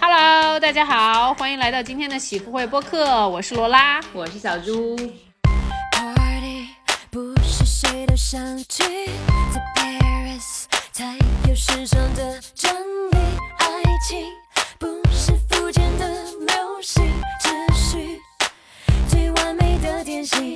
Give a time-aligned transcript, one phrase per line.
[0.00, 4.96] Hello，大家好，欢迎来到今天的喜福会播客，我是罗拉，我是小猪。
[7.10, 8.82] 不是谁都想去。
[9.52, 11.16] 在 Paris 才
[11.48, 12.74] 有时尚的真
[13.10, 13.16] 理，
[13.58, 14.26] 爱情
[14.78, 16.08] 不是肤浅的
[16.40, 17.04] 流行，
[17.40, 17.43] 只需最完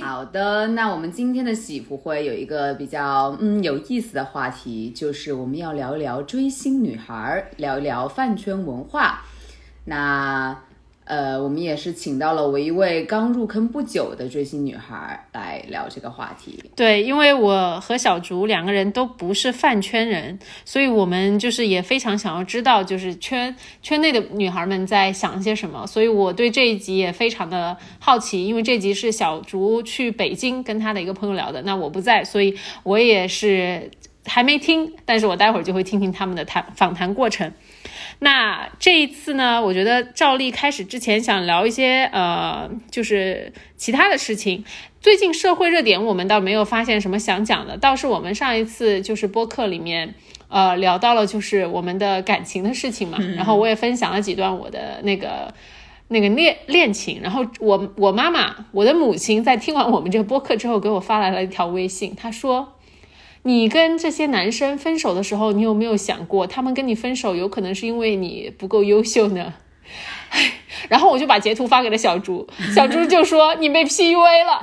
[0.03, 9.23] 好的，那我们今天的喜福会有一个比较嗯有意思的话题，就是我们要聊一聊追星女孩，聊一聊饭圈文化。
[9.85, 10.57] 那
[11.09, 16.63] 呃，我们也是请到了我一位刚入坑不久的追星女孩来聊这个话题。
[16.77, 25.87] 对，因为我和小竹两个人都不是饭圈人，所以我们就是也非常想要知道，就是圈圈内的女孩们在想些什么。
[25.87, 33.91] 所以我对这一集也非常的好奇，因为这集是小竹去北京跟她的一个朋友聊的，那我不在，所以我也是
[34.27, 37.51] 还没听，但是我待会儿就会听听他们的谈访谈过程。
[38.21, 44.65] 那这一次呢，我觉得照例开始之前想聊一些呃，就是其他的事情。
[45.01, 50.15] 最近社会热点我们倒没有发现什么想讲的，倒是我们上一次就是播客里面
[50.49, 55.55] 呃聊到了就是我们的感情的事情嘛，然后我也分享了几段我的那个
[56.09, 62.75] 那个恋恋情，然后我我妈妈我的母亲在听完我们这个播客之后给我发来了一条微信，她说。
[63.43, 69.55] 你跟这些男生分手的时候，你有没有想过，他们跟你分手有可能是因为你不够优秀呢？
[70.31, 70.53] 唉，
[70.91, 74.61] 然后我就把截图发给了小猪，小猪就说你被 PUA 了。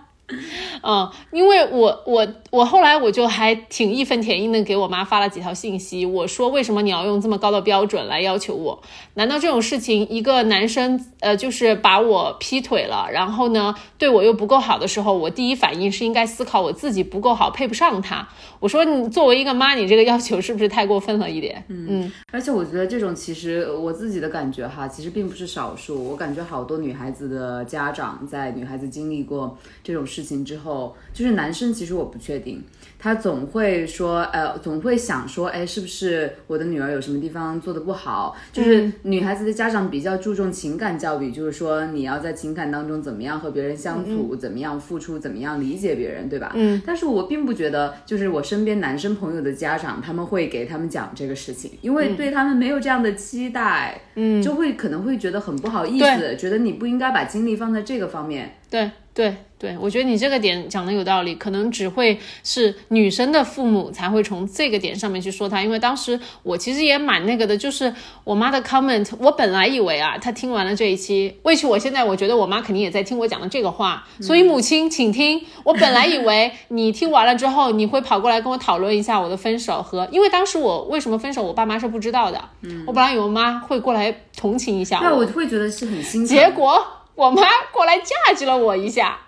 [0.82, 8.82] 嗯，因为我我我后来我就还挺义愤填膺的给我妈发了几条信息，我说为什么你要用这么高的标准来要求我？
[9.14, 18.28] 难道这种事情一个男生呃就是把我劈腿了，然后呢对我又不够好的时候，我第一反应是应该思考我自己不够好配不上他？
[18.58, 21.64] 我说你作为一个妈，你这个要求是不是太过分了一点？
[21.68, 26.02] 嗯，而且我觉得这种其实我自己的感觉哈，其实并不是少数。
[26.10, 32.62] 我感觉好多女孩子的家长在女孩子经历过这种事情之后，就是男生其实我不确定，
[32.98, 38.36] 他总会说，呃，总会想说，哎，是不是我的女儿有什么地方做的不好？
[38.52, 46.52] 就是女孩子的家长比较注重情感教育，就是说你要在情感当中怎么样和别人相处，怎么样付出，怎么样理解别人，对吧？
[46.54, 58.56] 嗯，但是我并不觉得，就是我身边男生朋友的家长他们会给他们讲这个事情，因为对他们没有这样的期待，嗯，就会可能会觉得很不好意思，觉得你不应该把精力放在这个方面。
[58.68, 67.94] 对对对，我觉得你这个点讲的有道理，可能只会是女生的父母才会从这个点上面去说他，因为当时我其实也蛮那个的，就是
[68.24, 86.28] 我妈的 comment，我本来以为啊，她听完了这一期，为其我现在我觉得我妈肯定也在听我讲的这个话，所以母亲请听，我本来以为你听完了之后，你会跑过来跟我讨论一下我的分手和，因为当时我为什么分手，我爸妈是不知道的，嗯，我本来以为我妈会过来同情一下对，我，我会觉得是很心疼。
[86.28, 89.18] 结果我妈过来架击了我一下，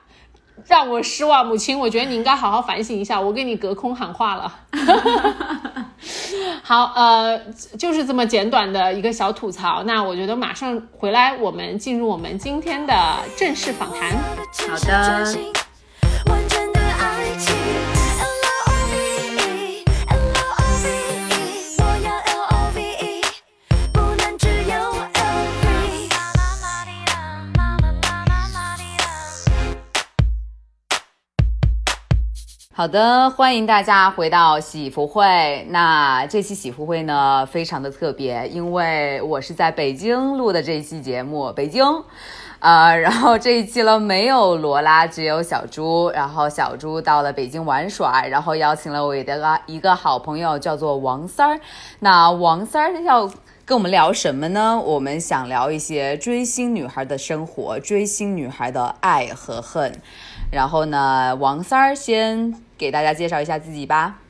[0.66, 1.47] 让我失望。
[1.47, 4.54] 母亲，我觉得你应该好好反省一下，我给你隔空喊话了。
[6.62, 7.38] 好，呃，
[7.78, 9.82] 就是这么简短的一个小吐槽。
[9.84, 12.94] 那我觉得马上回来，我们进入我们今天的
[13.34, 14.12] 正式访谈。
[14.69, 14.94] 好的
[16.26, 17.56] 完整的爱情
[32.78, 35.66] 好的，欢迎大家回到喜福会。
[35.71, 41.84] 那这期喜福会呢，非常的特别，因为我是在北京录的这一期节目，北京。
[42.61, 46.09] 呃， 然后这一期呢没有罗拉，只有小猪。
[46.11, 51.61] 然后小猪到了北京玩耍，然后邀请了我的一个好朋友，叫做王三儿。
[51.99, 53.28] 那王三儿要
[53.65, 54.78] 跟我们聊什么呢？
[54.78, 59.93] 我们想聊一些追星女孩的生活，追星女孩的爱和恨。
[60.53, 64.21] 然后呢，王三儿先给大家介绍一下自己吧。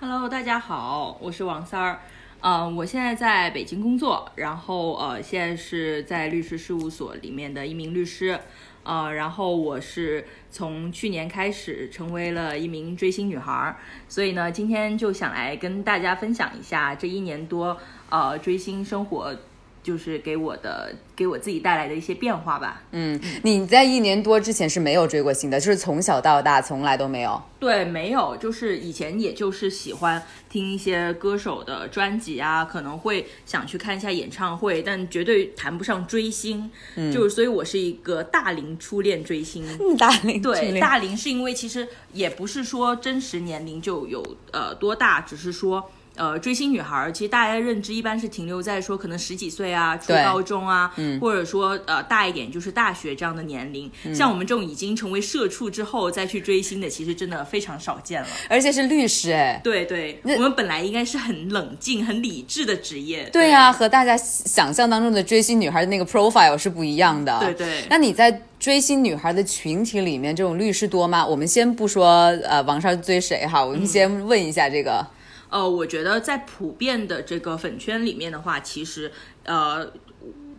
[0.00, 2.00] Hello，大家好，我是王三儿。
[2.40, 8.40] 呃，我现在在北京工作，然后呃，现在是在律师事务所里面的一名律师。
[8.82, 13.76] 呃，然后我是从去年开始成为了一名追星女孩儿，
[14.08, 17.76] 所以呢，今天就想来跟大家分享一下这一年多
[18.08, 19.36] 呃追星生活，
[19.82, 22.82] 就是给我的给我自己带来的一些变化吧。
[22.92, 27.42] 嗯，你在一年多之前是没有追过星的，就是从小到大从来都没有。
[27.58, 36.68] 对，没有，就是以前也就是喜欢听一些歌手的专辑啊，可能会想去看一下演唱会，但绝对谈不上追星。
[36.96, 39.64] 嗯，就是所以我是一个大龄初恋追星。
[39.96, 53.90] 大龄对，大龄是因为其实也不是说真实年龄就有呃多大，只是说呃，追星女孩儿，其实大家认知一般是停留在说可能十几岁啊，初高中啊，或者说呃大一点就是大学这样的年龄。
[54.14, 58.28] 像我们这种已经成为社畜之后再去追星的，其实真的非常少见了。
[58.48, 59.58] 而且是律师哎。
[59.64, 63.28] 对对，我们本来应该是很冷静、很理智的职业。
[63.32, 67.38] 对呀、和大家想象当中的追星女孩的那个 profile 是不一样的。
[67.40, 71.26] 对对那你在追星女孩的群体里面，这种律师多吗？
[71.26, 75.06] 我们先不说呃王少追谁哈，我们先问一下这个。
[75.52, 79.12] 呃，我觉得在普遍的这个粉圈里面的话，其实
[79.44, 79.92] 呃，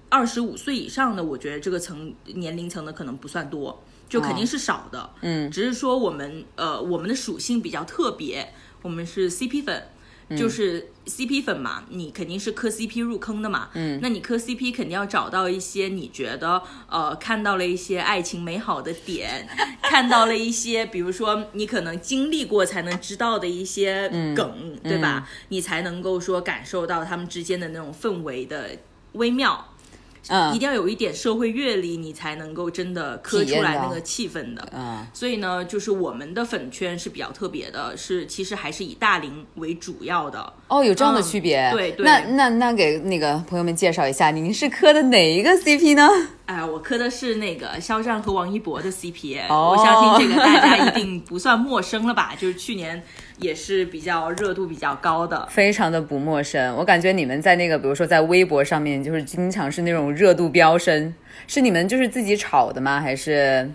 [0.07, 5.09] 二十五岁以上的，我觉得这个层年龄层的可能不算多，就肯定是少的。
[5.21, 8.53] 嗯，只是说我们呃我们的属性比较特别，
[8.83, 9.87] 我们是 CP 粉。
[10.37, 19.47] 就是 CP 粉嘛，你肯定是磕 CP 入坑的嘛，嗯，那你磕 CP 肯定要找到一些你觉得呃看到了一些爱情美好的点，
[19.83, 25.27] 看到了一些比如说你可能经历过才能知道的一些梗，对吧？
[25.49, 28.69] 你才能够说感受到他们之间的那种氛围的
[29.13, 29.72] 微妙。
[30.29, 34.67] 嗯一定要有一点社会阅历，你才能够真的磕出来那个气氛的。
[34.73, 40.53] 嗯所以呢，就是我们的粉圈是比较特别的，是其实还是以大龄为主要的。
[40.67, 41.69] 哦，有这样的嗯区别。
[41.71, 46.07] 对对那那那给那个朋友们介绍一下，您是磕的哪一个 CP 呢？
[46.45, 52.33] 哎，我磕的是那个肖战和王一博的 CP，、哦我相信这个大家一定不算陌生了吧？
[52.37, 53.01] 就是去年
[53.39, 55.47] 也是比较热度比较高的。
[55.49, 61.13] 非常的不陌生，我感觉你们在那个，比如说在微博上面，就是经常是那种热度飙升，
[61.47, 62.99] 是你们就是自己炒的吗？
[62.99, 63.71] 还是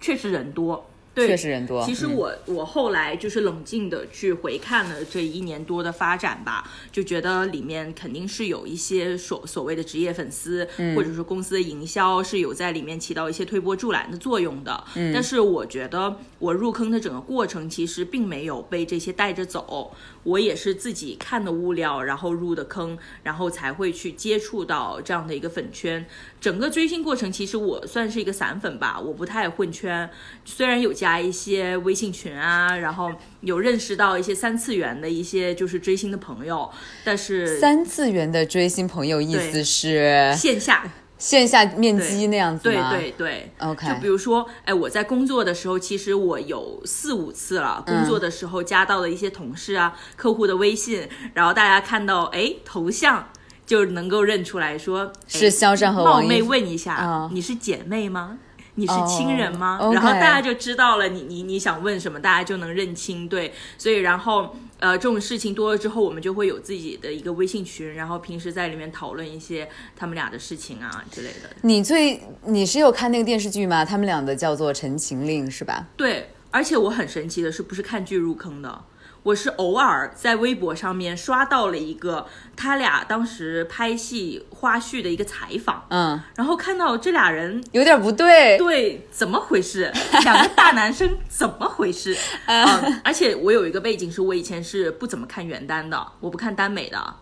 [0.00, 14.84] 确实人多，对，确实人多嗯其实我、我后来就是冷静的去回看了这一年多的发展吧，就觉得里面肯定是有一些所所谓的职业粉丝，嗯或者说公司的营销是有在里面起到一些推波助澜的作用的。
[14.94, 26.06] 嗯但是我觉得我入坑的整个过程其实并没有被这些带着走，我也是自己看的物料，然后入的坑，然后才会去接触到这样的一个粉圈。
[26.40, 30.08] 整个追星过程，其实我算是一个散粉吧，我不太混圈。
[30.44, 33.10] 虽然有加一些微信群啊，然后
[33.40, 36.70] 有认识到一些三次元的一些就是追星的朋友，
[37.02, 39.20] 但是三次元的追星朋友？
[39.20, 40.88] 意思是线下
[41.18, 42.92] 线下面基那样子对吗？
[42.92, 53.26] 对对 OK 就比如说，哎，我在工作的时候，其实我有四五次了，工作的时候加到的一些同事啊、客户的微信，然后大家看到哎头像。
[53.64, 58.36] 就能够认出来说哎是肖战和冒昧问一下，啊你是姐妹吗？
[58.74, 59.78] 你是亲人吗？
[59.80, 63.28] 哦然后大家就知道了你你你想问什么，大家就能认清。
[63.28, 71.50] 对，所以然后呃这种事情多了之后，我们就会有自己的一个微信群，然后平时在里面讨论一些他们俩的事情啊之类的。
[71.62, 73.84] 你最你是有看那个电视剧吗？
[73.84, 75.88] 他们俩的叫做《陈情令》是吧？
[75.96, 78.84] 对，而且我很神奇的是，不是看剧入坑的，
[79.24, 82.26] 我是偶尔在微博上面刷到了一个
[82.56, 87.62] 他俩当时拍戏花絮的一个采访，嗯，然后看到这俩人。
[87.70, 88.58] 有点不对。
[88.58, 89.92] 对，怎么回事？
[90.24, 92.16] 两个大男生怎么回事？
[92.46, 92.66] 嗯，
[93.04, 97.14] 而且我有一个背景是我以前是不怎么看原单的，我不看耽美的，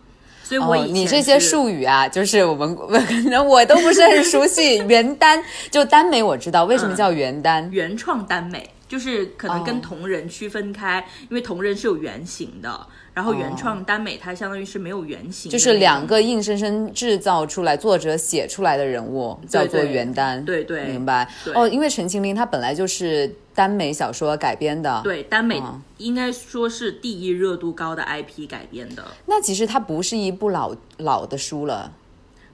[0.42, 4.78] 所以我以哦，前、你这些术语啊，就是我们可能我都不是很熟悉。
[4.88, 7.68] 原单就耽美我知道，为什么叫原单？
[7.72, 20.44] 原创耽美，就是可能哦跟同人区分开，因为同人是有原型的，然后原创耽美它相当于是没有原型就是两个硬生生制造出来、作者写出来的人物叫做原耽。
[20.44, 21.32] 对对明白。
[21.54, 25.00] 哦，因为《陈情令》它本来就是耽美小说改编的。。
[25.04, 31.92] 对耽美嗯应该说是第一热度高的 IP 改编的，那其实它不是一部老老的书了，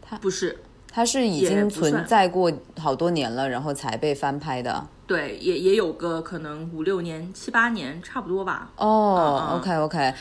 [0.02, 0.58] 它不是。
[0.92, 4.86] 它是已经存在过好多年了，然后才被翻拍的。
[5.06, 8.70] 对，也也有个可能五六年、七八年差不多吧。
[8.76, 9.58] 哦、嗯嗯。
[9.58, 10.14] O k OK，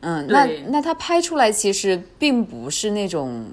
[0.00, 3.44] 嗯，那那他拍出来其实并不是那种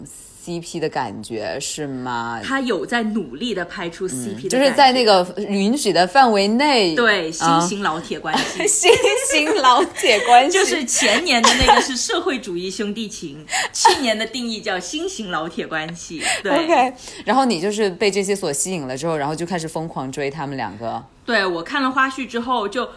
[0.47, 2.39] CP 的感觉，是吗？
[2.41, 8.65] 他有在努力的拍出 CP 的、嗯就是在那个允许的范围内，对新啊型老铁关系。
[8.65, 8.89] 新
[9.29, 16.23] 型老铁关系， 就是前年的那个是社会主义兄弟情， 去年的定义叫新型老铁关系。
[16.41, 16.93] 对 OK。
[17.25, 21.03] 然后你就是被这些所吸引了之后，然后就开始疯狂追他们两个。
[21.25, 22.87] 对我看了花絮之后，就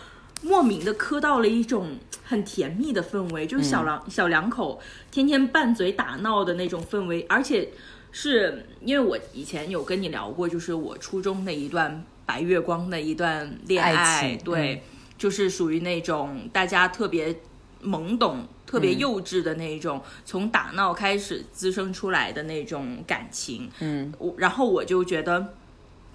[0.42, 4.80] 莫名的磕到了一种很甜蜜的氛围，就是小两、小两口
[5.10, 7.68] 天天拌嘴打闹的那种氛围，而且
[8.12, 14.82] 是因为我以前有跟你聊过，就是我初中的一段白月光的一段恋爱，对，
[15.18, 17.40] 就是属于那种大家特别
[17.82, 18.46] 懵懂。
[18.66, 25.54] 特别幼稚的那种，从打闹开始滋生出来的那种感情，嗯，我然后我就觉得，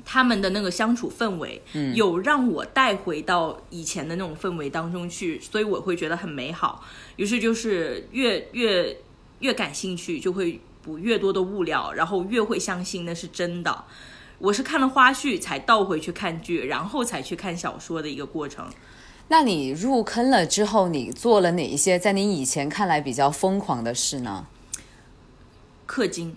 [0.05, 6.85] 他们的那个相处氛围，嗯，有让我带回到以前的那种氛围当中去，所以我会觉得很美好。
[7.15, 8.95] 于是就是越越
[9.39, 13.85] 越感兴趣，就会补越多的物料，然后越会相信那是真的。
[14.37, 18.67] 我是看了花絮才倒回去看剧，然后才去看小说的一个过程。
[19.29, 24.45] 那你入坑了之后，你做了哪一些在你以前看来比较疯狂的事呢？
[25.87, 26.35] 氪金，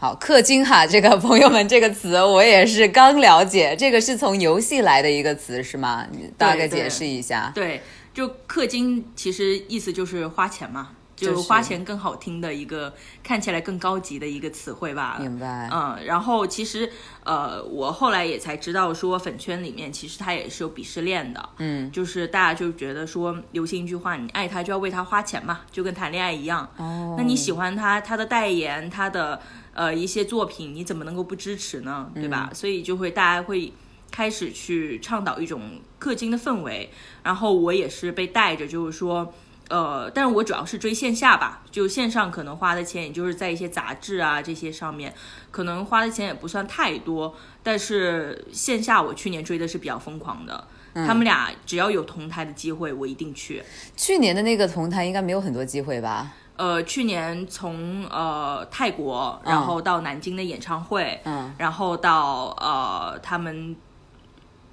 [0.00, 6.06] 好，氪金哈，这个朋友们这个词我也是刚了解，这个是从游戏来的一个词是吗？
[6.10, 7.52] 你大概解释一下。
[7.54, 7.82] 对，
[8.14, 15.18] 就氪金其实意思就是花钱嘛，就是花钱更好听的一个，看起来更高级的一个词汇吧。
[15.20, 15.68] 明白。
[15.70, 16.90] 嗯，然后其实
[17.24, 21.46] 呃，我后来也才知道说，粉圈里面其实它也是有鄙视链的。
[21.58, 26.66] 嗯，就是大家就觉得说，流行一句话，你爱他就要为他花钱嘛，就跟谈恋爱一样。
[26.78, 29.38] 哦，那你喜欢他，他的代言，他的
[29.74, 32.10] 呃一些作品，你怎么能够不支持呢？
[32.14, 32.50] 对吧？
[32.52, 33.72] 所以就会大家会
[34.10, 36.90] 开始去倡导一种氪金的氛围，
[37.22, 39.32] 然后我也是被带着，就是说。
[39.68, 45.14] 呃，但是我主要是追线下吧，就线上可能花的钱，也就是在一些杂志啊这些上面，
[45.52, 47.36] 可能花的钱也不算太多。
[47.62, 53.62] 但是线下我去年追的是比较疯狂的，他们俩只要有同台的机会，我一定去。
[53.96, 56.32] 去年的那个同台应该没有很多机会吧？
[56.60, 63.74] 呃，去年从呃泰国，然后到南京的演唱会，嗯，然后到呃他们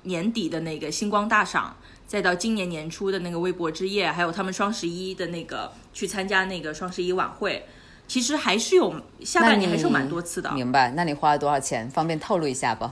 [0.02, 1.74] 年底的那个星光大赏，
[2.06, 7.66] 再到今年年初的那个微博之夜，还有他们双十一的那个去参加那个双十一晚会，
[8.06, 10.52] 其实还是有下半年还是有蛮多次的。
[10.52, 10.92] 明白？
[10.92, 11.90] 那你花了多少钱？
[11.90, 12.90] 方便透露一下不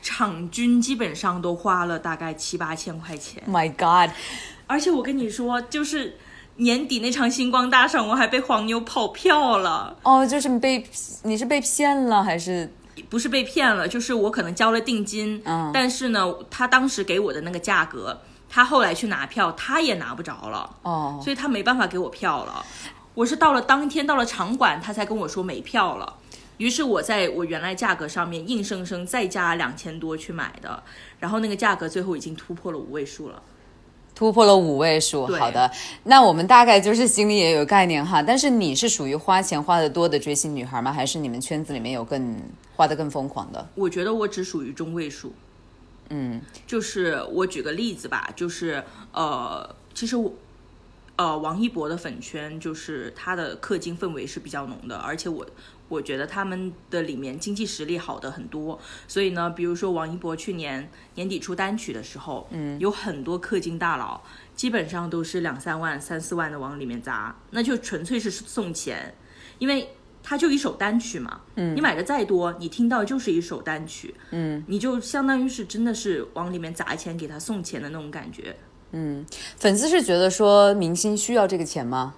[0.00, 4.14] 场均基本上都花了大概七八千块钱，？My God！
[4.68, 6.16] 而且我跟你说，就是
[6.56, 9.96] 年底那场星光大赏，我还被黄牛跑票了。
[10.02, 10.86] 哦，就是被
[11.22, 12.72] 你是被骗了还是？
[13.10, 22.64] 不是被骗了，就是我可能交了定金，嗯但是呢，他当时给我的那个价格，他后来去拿票，他也拿不着了，哦，所以他没办法给我票了。
[23.14, 26.14] 我是到了当天到了场馆，他才跟我说没票了。
[26.58, 30.80] 于是我在我原来价格上面硬生生再加两千多去买的，
[31.18, 33.42] 然后那个价格最后已经突破了五位数了。
[34.14, 35.26] 突破了五位数。
[35.26, 35.70] 好的，
[36.04, 38.22] 那我们大概就是心里也有概念哈。
[38.22, 40.92] 但是你是属于花钱花的多的追星女孩吗？
[40.92, 42.40] 还是你们圈子里面有更
[42.76, 43.68] 花的更疯狂的？
[43.74, 45.32] 我觉得我只属于中位数。
[46.10, 50.32] 嗯，就是我举个例子吧，就是呃，其实我。
[51.16, 55.46] 呃，王一博的粉圈就是他的氪金氛围是比较浓的，而且我
[55.94, 64.20] 我觉得他们的里面经济实力好的很多，所以呢，比如说王一博去年年底出单曲的时候，嗯，有很多氪金大佬，
[64.56, 69.14] 基本上都是两三万、三四万的往里面砸，那就纯粹是送钱，
[69.58, 69.88] 因为
[70.22, 78.56] 他就一首单曲嘛，嗯，你买的再多，你听到就是一首单曲，嗯，你就相当于是真的是往里面砸钱给他送钱的那种感觉，
[78.92, 79.24] 嗯
[79.58, 82.14] 粉丝是觉得说明星需要这个钱吗？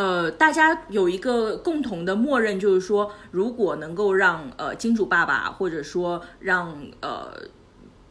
[0.00, 7.30] 呃，大家有一个共同的默认，就是说，如果能够让呃金主爸爸，或者说让呃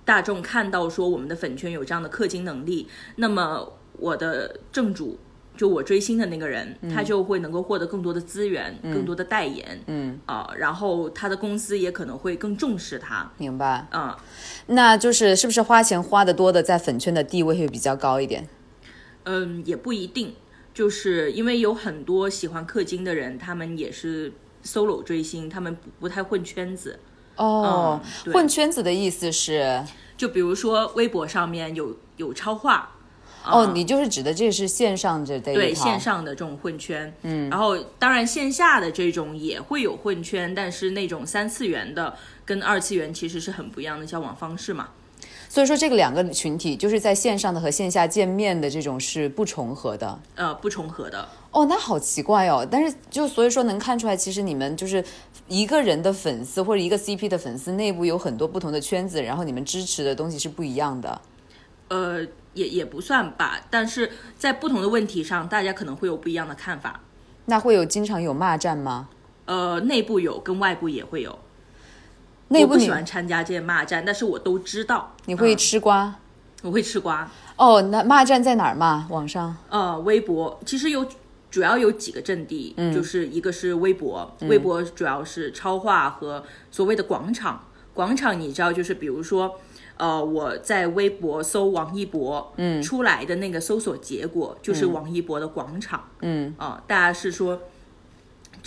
[0.05, 5.17] 大众看到说我们的粉圈有这样的氪金能力，那么我的正主，
[5.58, 13.88] 就我追星的那个人，他就会能够获得更多的资源，更多的代言，嗯啊、然后他的公司也可能会更重视他，明白。
[13.91, 14.15] 嗯、
[14.67, 18.48] 那就是是不是花钱花的多的，在粉圈的地位会比较高一点？
[19.24, 20.36] 嗯，也不一定，
[20.80, 24.32] 就是因为有很多喜欢氪金的人，他们也是
[24.64, 26.98] solo 追星，他们不不太混圈子。
[27.36, 29.84] 哦，嗯混圈子的意思是，
[30.16, 32.96] 就比如说微博上面有有超话，
[33.44, 44.92] 哦，你就是指的这是线上这这一对线上的这种混圈，嗯，然后当然线下的这种也会有混圈，但是那种三次元的跟二次元其实是很不一样的交往方式嘛。
[45.51, 50.20] 所以说这个两个群体就是在线上的和线下见面的这种是不重合的。
[50.36, 52.65] 呃，不重合的，哦，那好奇怪哦。
[52.70, 55.03] 但是就所以说能看出来，其实你们就是
[55.48, 61.20] 一个人的粉丝或者一个 CP 的粉丝内部有很多不同的圈子，然后你们支持的东西是不一样的。
[61.88, 67.00] 呃，也也不算吧，但是在不同的问题上，大家可能会有不一样的看法。
[67.46, 69.10] 那会有经常有骂战吗？
[69.46, 71.39] 呃，内部有，跟外部也会有。
[72.50, 75.15] 我不喜欢参加这些骂战，但是我都知道。
[75.25, 76.15] 你会嗯吃瓜？
[76.63, 77.29] 我会吃瓜。
[77.56, 79.06] 哦，那骂战在哪儿骂？
[79.10, 79.56] 网上？
[79.70, 81.06] 呃，微博其实有
[81.51, 87.65] 主要有几个阵地，就是一个是微博，微博主要是超话和所谓的广场。
[87.94, 89.60] 广场你知道，就是比如说，
[89.98, 97.62] 呃，我在微博搜王一博，嗯，出来的那个搜索结果就是王一博的广场，嗯啊、大家是说。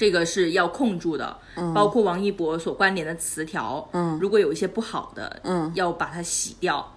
[0.02, 1.38] 这个是要控住的，
[1.72, 6.92] 包括王一博所关联的词条，嗯，如果有一些不好的，嗯，要把它洗掉。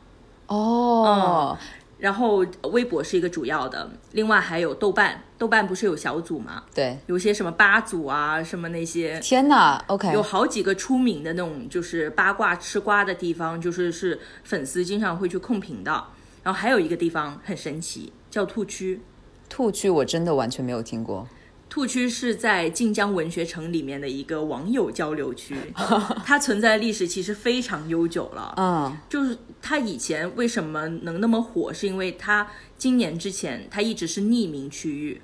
[0.48, 1.56] 哦，
[2.00, 6.64] 然后微博是一个主要的，另外还有豆瓣，豆瓣不是有小组吗？
[6.74, 16.06] 对，有些什么八组啊，什么那些，天哪，OK，有好几个出名的那种就是八卦吃瓜的地方，就是是粉丝经常会去控评的。
[16.42, 19.00] 然后还有一个地方很神奇，叫兔区。
[19.48, 21.28] 兔区我真的完全没有听过。
[21.76, 25.54] 兔区是在晋江文学城里面的一个网友交流区，
[26.24, 28.54] 它存在的历史其实非常悠久了。
[28.56, 35.22] 啊，就是它以前为什么能那么火，是因为它今年之前它一直是匿名区域。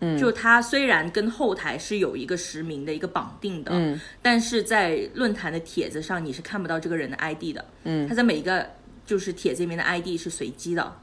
[0.00, 7.64] 嗯，就它虽然跟后台是有一个实名的一个绑定的，嗯，但是在论坛的帖子上你是看不到这个人的 ID 的。
[7.84, 8.68] 嗯它在每一个
[9.06, 10.96] 就是帖子里面的 ID 是随机的，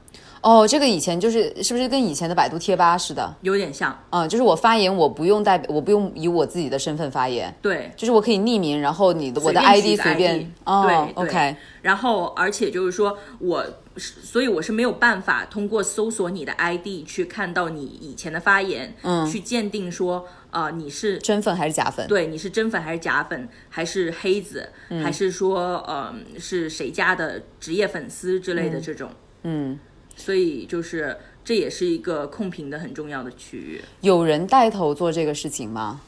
[0.44, 3.34] 哦，这个以前就是是不是跟以前的百度贴吧似的？
[3.40, 3.98] 有点像。
[4.10, 13.64] 嗯，就是我发言我不用代表，我不用以我自己的身份发言，对，就是我可以匿名，然后你的我的 ID 随便哦对对，OK，然后，而且就是说我
[13.96, 22.06] 是，所以我是没有办法通过搜索你的 ID 去看到你以前的发言，嗯，去鉴定说，呃，你是真粉还是假粉？
[22.06, 24.68] 对你是真粉还是假粉，还是黑子，
[25.02, 29.10] 还是说，呃，是谁家的职业粉丝之类的这种，
[29.44, 29.78] 嗯，
[30.16, 36.00] 所以就是这也是一个控评的很重要的区域，有人带头做这个事情吗？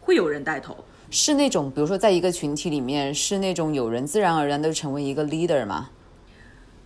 [0.00, 0.84] 会有人带头。
[1.10, 5.90] 是那种，比如说在一个群体里面，是那种有人自然而然的成为一个 leader 吗？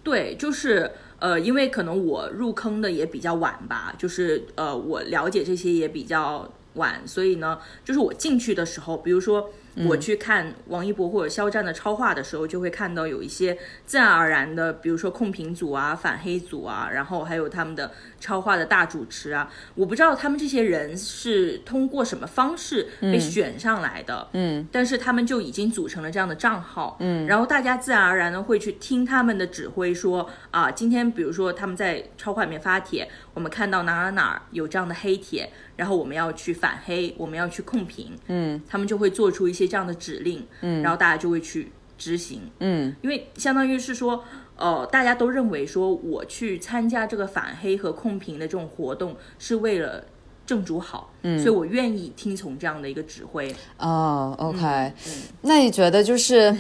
[0.05, 9.51] 对，就是呃，因为可能我入坑的也比较晚吧，就是呃，我了解这些也比较晚，所以呢，就是我进去的时候，比如说
[9.87, 38.61] 我去看王一博或者肖战的超话的时候，就会看到有一些自然而然的，比如说控评组啊、反黑组啊，然后还有他们的超话的大主持啊，我不知道他们这些人是通过什么方式被选上来的，嗯，但是他们就已经组成了这样的账号，嗯，然后大家自然而然的会去听他们的指挥说，啊，今天比如说他们在超话里面发帖，我们看到哪哪哪有这样的黑帖，然后我们要去反黑，我们要去控评，嗯。
[38.69, 42.95] 他们就会做出一些这样的指令，嗯，然后大家就会去执行，嗯。
[43.03, 44.23] 因为相当于是说，
[44.57, 50.05] 呃，大家都认为说我去参加这个反黑和控评的这种活动是为了
[50.45, 55.13] 正主好，嗯，所以我愿意听从这样的一个指挥，哦，OK，、嗯。
[55.41, 56.55] 那你觉得就是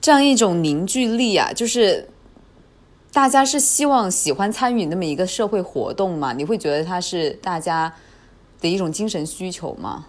[0.00, 2.08] 这样一种凝聚力啊，就是
[3.16, 6.34] 大家是希望喜欢参与那么一个社会活动吗？
[6.34, 7.90] 你会觉得它是大家
[8.60, 10.04] 的一种精神需求吗？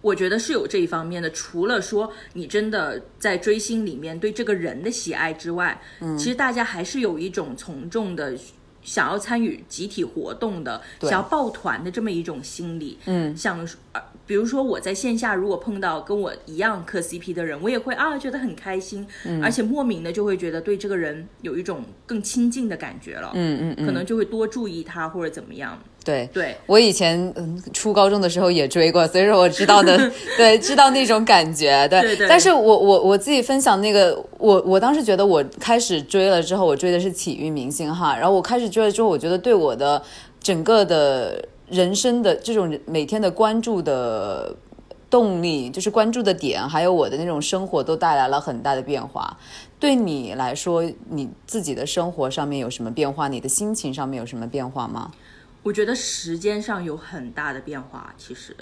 [0.00, 1.30] 我觉得是有这一方面的。
[1.32, 8.34] 除了说你真的在追星里面对这个人的喜爱之外，嗯，其实大家还是有一种从众的。
[8.82, 13.58] 想要参与集体活动的，想要抱团的这么一种心理，嗯，想，
[13.90, 26.28] 呃比如说我在线下如果碰到跟我一样磕 CP 的人，我也会啊觉得很开心，嗯而且莫名的就会觉得对这个人有一种更亲近的感觉了，嗯嗯嗯，可能就会多注意他或者怎么样，对。
[26.32, 29.96] 对，我以前嗯初高中的时候也追过，所以说我知道的，
[30.36, 32.00] 对，知道那种感觉，对。
[32.00, 40.02] 对对但是我我我自己分享那个，我我当时觉得我开始追了之后，我追的是体育明星哈，然后我开始追了之后，我觉得对我的
[40.40, 44.54] 整个的人生的这种每天的关注的
[45.10, 49.36] 动力，就是关注的点，还有我的那种生活都带来了很大的变化。
[49.78, 53.28] 对你来说，你自己的生活上面有什么变化？
[53.28, 55.12] 你的心情上面有什么变化吗？
[55.62, 58.56] 我觉得时间上有很大的变化，其实，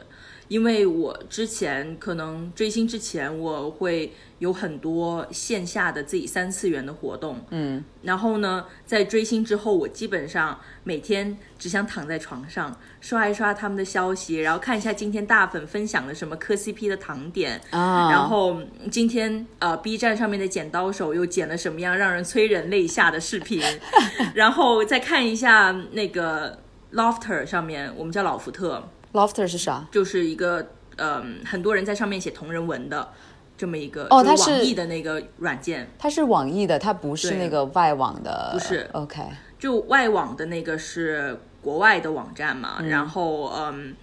[0.48, 23.62] 因为我之前可能追星之前，我会有很多线下的自己三次元的活动，嗯，然后呢，在追星之后，我基本上每天只想躺在床上刷一刷他们的消息，然后看一下今天大粉分享了什么磕 CP 的糖点，啊，然后今天呃 B 站上面的剪刀手又剪了什么样让人催人泪下的视频，
[24.34, 26.58] 然后再看一下那个
[26.92, 29.88] Lofter 上面，我们叫老福特，Lofter 是啥？
[29.90, 33.08] 就是一个嗯、很多人在上面写同人文的
[33.58, 38.88] 这么一个哦它就是网易的那个软件，它是网易的，它不是那个外网的，不是。
[38.92, 39.22] OK，
[39.58, 43.96] 就外网的那个是国外的网站嘛，然后嗯，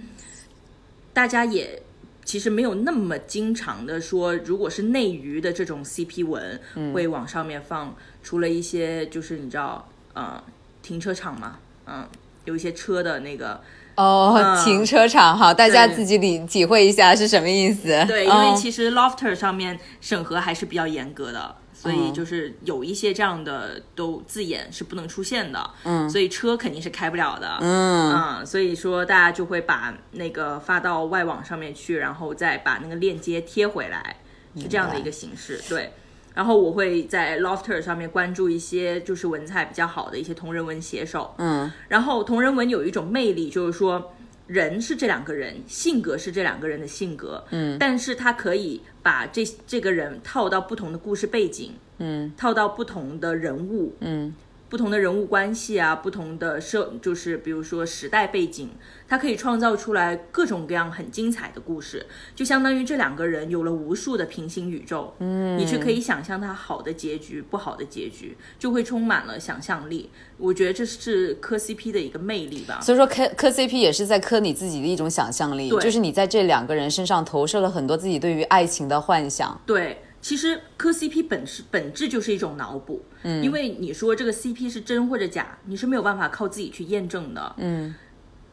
[1.13, 1.81] 大家也
[2.25, 6.59] 其实没有那么经常的说，如果是内娱的这种 CP 文、
[6.93, 10.43] 会往上面放，除了一些就是你知道呃
[10.81, 12.05] 停车场嘛，嗯，
[12.43, 13.61] 有一些车的那个。
[13.95, 14.63] 哦，嗯。
[14.63, 17.87] 停车场哈，大家自己理体会一下是什么意思？
[18.07, 28.45] 对，因为嗯其实 Lofter 上面审核还是比较严格的，所以就是有一些这样的都字眼是不能出现的，嗯，所以车肯定是开不了的，嗯。
[28.45, 34.17] 所以说大家就会把那个发到外网上面去，然后再把那个链接贴回来，
[34.55, 35.91] 是这样的一个形式，对。
[36.33, 44.13] 然后我会在 Lofter 上面关注一些就是文采比较好的一些同人文写手，嗯，然后同人文有一种魅力，就是说
[44.47, 52.31] 人是这两个人，性格是这两个人的性格，嗯，但是他可以把这这个人套到不同的故事背景，嗯。
[52.37, 54.33] 套到不同的人物，嗯
[54.71, 58.69] 不同的人物关系啊，不同的社，就是比如说时代背景，
[59.05, 70.09] 它可以创造出来各种各样很精彩的故事，就相当于这两个人有了无数的平行宇宙，嗯，你去可以想象它好的结局、不好的结局，就会充满了想象力。
[70.37, 72.79] 我觉得这是磕 CP 的一个魅力吧。
[72.81, 79.59] 所以说磕磕 CP 也是在磕你自己的一种想象力，对就是你在这两个人身上投射了很多自己对于爱情的幻想。
[79.65, 87.93] 对，其实磕 CP 本是本质就是一种脑补，嗯，因为你说这个 CP 是真或者假，你是没有办法靠自己去验证的，嗯。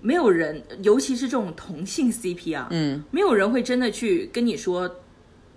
[0.01, 3.03] 没有人，尤其是这种同性 CP 啊，嗯。
[3.11, 4.89] 没有人会真的去跟你说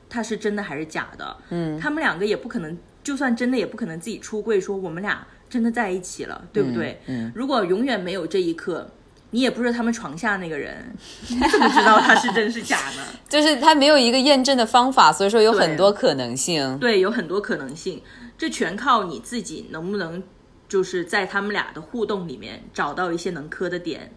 [0.09, 1.79] 他是真的还是假的，嗯。
[1.79, 6.99] 他们两个也不可能，就算真的也不可能自己出柜说我们俩真的在一起了，对不对？
[7.07, 7.31] 嗯。
[7.33, 8.89] 如果永远没有这一刻。
[9.31, 10.93] 你也不是他们床下那个人，
[11.29, 13.03] 你怎么知道他是真是假呢？
[13.27, 16.77] 就是他没有一个验证的方法，所以说有很多可能性。
[16.79, 18.01] 对，有很多可能性，
[18.37, 20.21] 这全靠你自己能不能
[20.67, 24.11] 就是在他们俩的互动里面找到一些能磕的点，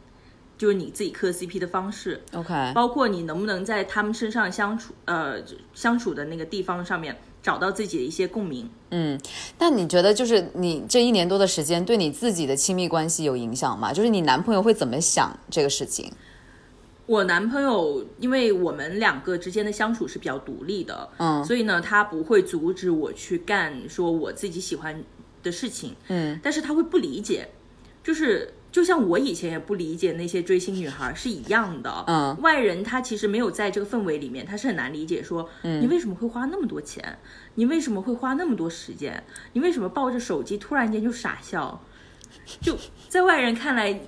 [0.59, 5.37] 就是你自己磕 CP 的方式，OK，包括你能不能在他们身上相处，呃，
[5.75, 8.69] 相处的那个地方上面找到自己的一些共鸣。
[8.91, 9.21] 嗯，
[9.59, 13.93] 那你觉得就是你这一年多的时间对你自己的亲密关系有影响吗？
[13.93, 16.11] 就是你男朋友会怎么想这个事情？
[17.07, 25.05] 我男朋友，因为我们两个之间的相处是比较独立的，嗯所以呢，他不会阻止我去干说我自己喜欢
[25.43, 27.47] 的事情，嗯但是他会不理解，
[28.03, 37.17] 就是就像我以前也不理解那些追星女孩是一样的，嗯外人他其实没有在这个氛围里面，他是很难理解说，嗯你为什么会花那么多钱，
[37.55, 41.81] 你为什么会花那么多时间，你为什么抱着手机突然间就傻笑，
[42.61, 42.77] 就
[43.09, 44.01] 在外人看来。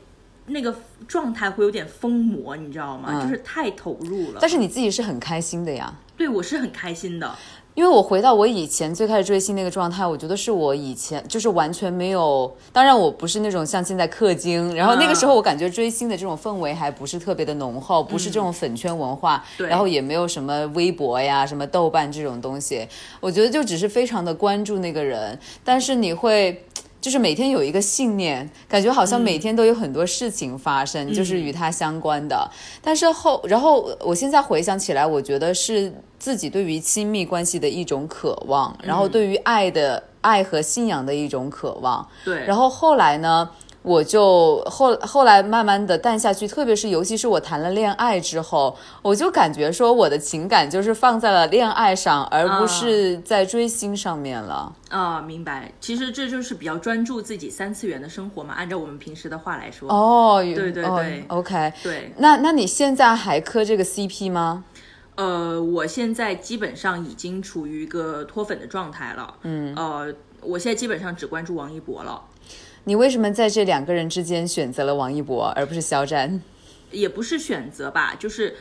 [0.48, 0.72] 那个
[1.08, 3.08] 状态会有点疯魔，你知道吗？
[3.12, 4.38] 嗯就是太投入了。
[4.40, 5.92] 但是你自己是很开心的呀。
[6.16, 7.34] 对我是很开心的，
[7.76, 19.68] 因为我回到我以前最开始追星那个状态，我觉得是我以前就是完全没有，当然我不是那种像现在氪金，然后那个时候我感觉追星的这种氛围还不是特别的浓厚，不是这种粉圈文化，对。
[19.68, 22.88] 然后也没有什么微博呀、什么豆瓣这种东西，
[23.20, 26.62] 我觉得就只是非常的关注那个人，但是你会。
[27.06, 32.50] 就是每天有一个信念，感觉好像每天都有很多事情发生，就是与他相关的。
[32.82, 42.04] 但是后，然后我现在回想起来，我觉得是自己对于亲密关系的一种渴望，然后对于爱的爱和信仰的一种渴望。
[42.24, 42.44] 对。
[42.44, 43.48] 然后后来呢，
[43.86, 54.74] 我就后后来慢慢的淡下去，特别是尤其是我谈了恋爱之后，我就感觉说我的情感就是放在了恋爱上，而不是在追星上面了。
[54.88, 55.70] 啊、明白。
[55.80, 58.54] 其实这就是比较专注自己三次元的生活嘛。
[58.54, 61.72] 按照我们平时的话来说，哦，对对哦对 OK。
[61.84, 64.64] 对，那那你现在还磕这个 CP 吗？
[65.14, 69.34] 呃，我现在基本上已经处于一个脱粉的状态了。
[69.42, 72.20] 嗯，呃，我现在基本上只关注王一博了。
[72.88, 76.40] 你为什么在这两个人之间选择了王一博而不是肖战？
[76.92, 78.54] 也不是选择吧，就是，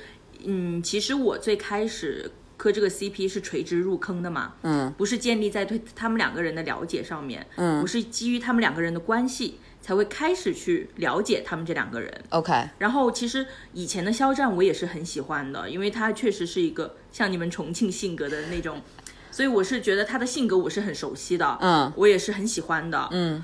[0.43, 12.11] 嗯，其实我最开始磕这个 CP 是垂直入坑的嘛，嗯，不是建立在对他们两个人的了解上面，嗯，我是基于他们两个人的关系才会开始去了解他们这两个人。
[12.29, 18.81] OK，然后其实以前的肖战我也是很喜欢的，因为他确实是一个像你们重庆性格的那种，
[19.29, 23.43] 所以我是觉得他的性格我是很熟悉的，嗯我也是很喜欢的，嗯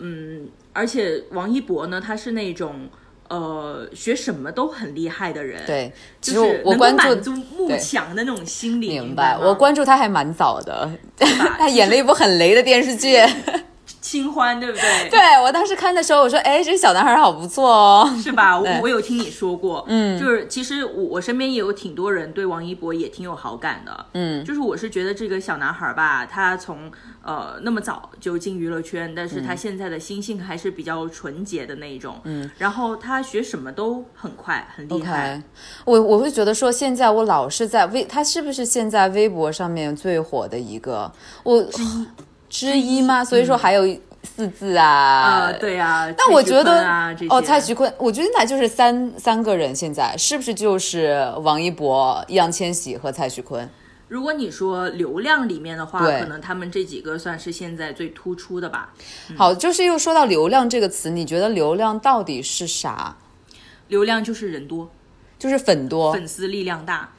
[0.00, 2.88] 嗯，而且王一博呢，他是那种
[3.28, 7.32] 呃学什么都很厉害的人，，对，其实就是能够我关满足。
[7.56, 10.90] 慕强的那种心理，明白，我关注他还蛮早的，
[11.58, 13.16] 他演了一部很雷的电视剧。
[14.00, 15.08] 清欢，对不对？
[15.10, 18.14] 对我当时看的时候，我说，哎，这个小男孩好不错哦。
[18.22, 18.58] 是吧？
[18.58, 26.90] 我我有听你说过，嗯，就是其实我我身边也有挺多人对王一博也挺有好感的，嗯，就是我是觉得这个小男孩吧，他从
[27.22, 29.28] 呃那么早就进娱乐圈，但嗯。
[29.28, 35.42] 是他现在的心性还是比较纯洁的那一种，嗯，然后他学什么都很快，很厉害。
[35.84, 41.12] 我我会觉得说，现在我老是在微，他是不是现在微博上面最火的一个？
[41.42, 41.64] 我
[42.50, 43.24] 之一吗？
[43.24, 43.88] 所以说还有
[44.22, 53.66] 四字啊，啊、对啊，但我觉得啊哦，蔡徐坤，我觉得那就是三三个人，现在是不是就是王一博、易烊千玺和蔡徐坤？
[54.08, 58.92] 如果你说流量里面的话，可能他们这几个算是现在最突出的吧。
[59.36, 63.16] 好，就是又说到流量这个词，你觉得流量到底是啥？
[63.86, 64.90] 流量就是人多，
[65.38, 67.10] 就是粉多，粉丝力量大，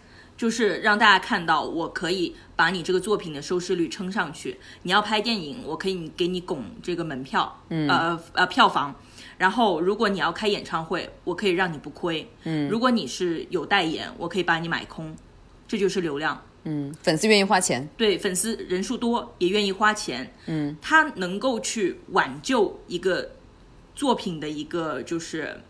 [0.41, 4.57] 就是让大家看到我可以把你这个作品的收视率撑上去。
[4.81, 8.95] 你要拍电影，我可以给你拱这个门票，嗯、呃呃票房。
[9.37, 12.27] 然后，如果你要开演唱会，我可以让你不亏。
[12.45, 15.15] 嗯，如果你是有代言，我可以把你买空，
[15.67, 16.43] 这就是流量。
[16.63, 23.29] 嗯，粉丝愿意花钱，对粉丝人数多，也愿意花钱，嗯，他能够去挽救一个
[23.93, 25.61] 作品的一个就是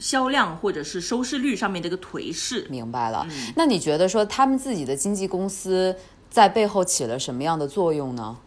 [0.00, 2.66] 销量或者是收视率上面的一个颓势。
[2.68, 3.24] 明白了。
[3.54, 5.94] 那你觉得说他们自己的经纪公司
[6.28, 8.38] 在背后起了什么样的作用呢？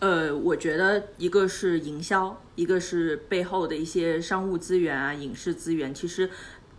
[0.00, 6.30] 呃，我觉得一个是营销，一个是背后的一些商务资源啊、影视资源，其实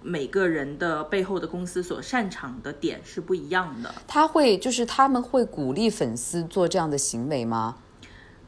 [0.02, 3.94] 每个人的背后的公司所擅长的点是不一样的。
[4.08, 7.76] 他会就是他们会鼓励粉丝做这样的行为吗？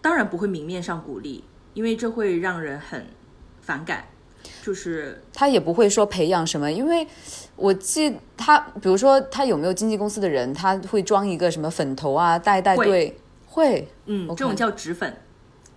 [0.01, 3.08] 当然不会明面上鼓励，因为这会让人很
[3.60, 4.06] 反感。
[4.62, 7.08] 就是他也不会说培养什么，因为
[7.56, 13.88] 我记他，比如说他有没有经纪公司的人，他会装一个什么粉头啊，带带队，会。
[14.06, 15.17] 嗯这种叫职粉，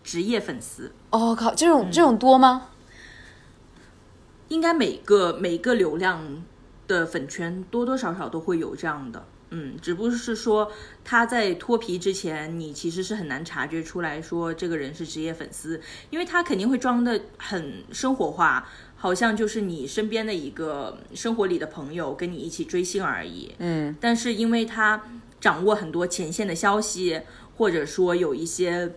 [0.02, 0.92] 职业粉丝。
[1.10, 2.68] 哦靠，这种这种多吗？
[4.48, 6.44] 应该每个每个流量
[6.86, 9.24] 的粉圈多多少少都会有这样的，
[9.56, 10.72] 嗯，只不过是说
[11.04, 25.00] 他在脱皮之前，你其实是很难察觉出来说这个人是职业粉丝，因为他肯定会装的很生活化，好像就是你身边的一个生活里的朋友跟你一起追星而已，嗯，但是因为他
[25.40, 27.20] 掌握很多前线的消息，
[27.56, 28.92] 或者说有一些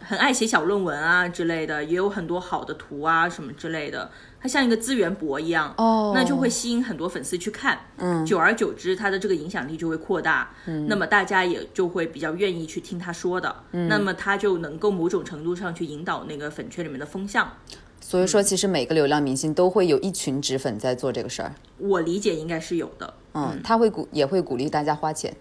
[0.00, 4.12] 很爱写小论文啊之类的，也有很多好的图啊什么之类的，
[4.48, 6.12] 它像一个资源博一样，哦。
[6.14, 17.52] 那就会吸引很多粉丝去看，嗯，久而久之，他的这个影响力就会扩大，嗯，那么大家也就会比较愿意去听他说的，嗯，那么他就能够某种程度上去引导那个粉圈里面的风向，
[18.00, 21.54] 所以说，其实每个流量明星都会有一群脂粉在做这个事儿。
[21.76, 25.36] 我理解应该是有的，嗯，他会鼓也会鼓励大家花钱。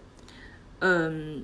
[0.80, 1.42] 嗯，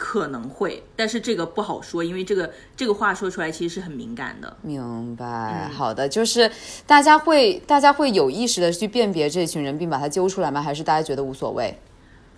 [0.00, 4.56] 可能会，但是这个不好说，因为这个这个话说出来其实是很敏感的。
[4.62, 6.50] 明白，好的，就是
[6.86, 10.62] 大家会大家会有意识的去辨别这群人，并把他揪出来吗？
[10.62, 11.78] 还是大家觉得无所谓，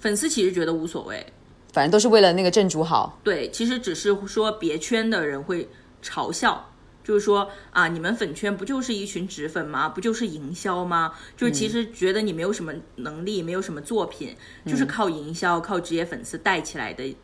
[0.01, 1.25] 粉丝其实觉得无所谓，
[1.73, 3.21] 反正都是为了那个正主好？
[3.23, 5.69] 对，其实只是说别圈的人会
[6.03, 6.69] 嘲笑，
[7.05, 9.89] 就是说啊，你们粉圈不就是一群纸粉吗？
[9.89, 11.13] 不就是营销吗？
[11.37, 17.17] 就是其实觉得你没有什么能力，没有什么作品，就是靠营销、靠职业粉丝带起来的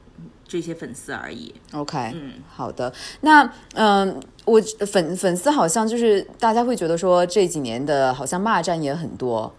[0.46, 1.54] 这些粉丝而已。
[1.72, 2.92] OK，嗯，好的。
[3.20, 9.54] 那嗯、我粉粉丝好像就是大家会觉得说这几年的好像骂战也很多，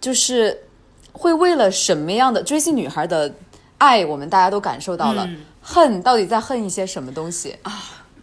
[0.00, 0.64] 就是
[1.12, 3.34] 会为了什么样的追星女孩的
[3.78, 5.28] 爱，我们大家都感受到了，
[5.60, 7.72] 恨到底在恨一些什么东西啊？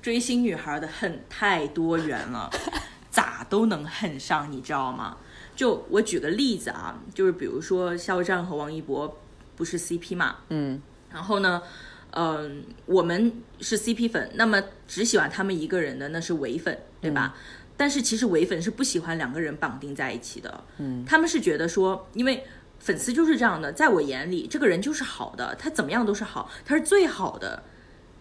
[0.02, 2.50] 追星女孩的恨太多元了，
[3.12, 5.18] 咋都能恨上，你知道吗？
[5.56, 9.18] 就我举个例子啊，就是比如说肖战和王一博
[9.58, 11.62] 不是 CP 嘛，嗯，然后呢，
[12.12, 17.36] 嗯、我们是 CP 粉，那么只喜欢他们一个人的那是伪粉，对吧？
[17.78, 22.44] 但是其实伪粉是不喜欢两个人绑定在一起的，嗯，他们是觉得说，因为
[22.80, 27.64] 粉丝就是这样的，在我眼里，这个人就是好的，他怎么样都是好，他是最好的，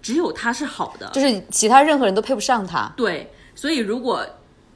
[0.00, 2.92] 只有他是好的，就是其他任何人都配不上他。
[2.96, 4.24] 对，所以如果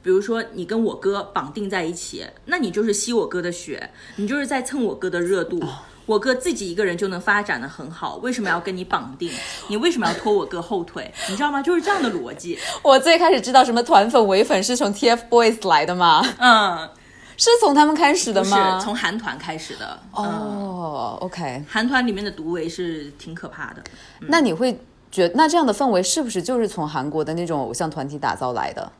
[0.01, 5.63] 比如说你跟我哥绑定在一起，那你就是吸我哥的血，你就是在蹭我哥的热度。
[6.05, 9.31] 我哥自己一个人就能发展的很好，为什么要跟你绑定？
[9.69, 11.13] 你为什么要拖我哥后腿？
[11.29, 11.61] 你知道吗？
[11.61, 12.57] 就是这样的逻辑。
[12.83, 16.21] 我最开始知道什么团粉、唯粉是从 TFBOYS 来的吗？
[16.39, 16.89] 嗯，
[17.37, 18.79] 是从他们开始的吗是吗？
[18.79, 19.99] 从韩团开始的。
[20.17, 23.83] 嗯，哦，OK，韩团里面的独唯是挺可怕的。
[24.21, 24.77] 那你会
[25.11, 28.91] 觉那这样的氛围是不是就是从韩国的那种偶像团体打造来的？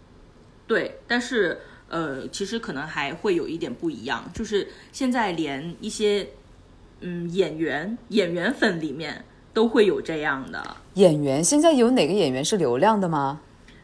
[0.66, 6.26] 对，但是呃，其实可能还会有一点不一样，就是现在连一些
[7.04, 13.42] 嗯演员演员粉里面都会有这样的，演员现在有哪个演员是流量的吗？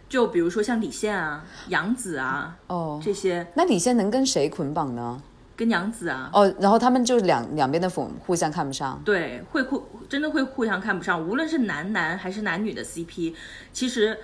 [0.08, 5.22] 就比如说像李现啊、杨紫啊哦，这些，那李现能跟谁捆绑呢？
[5.56, 9.00] 跟杨紫啊，哦，然后他们就两两边的粉互相看不上。
[9.04, 13.36] 对，会互真的会互相看不上，无论是男男还是男女的 CP，
[13.74, 14.18] 其实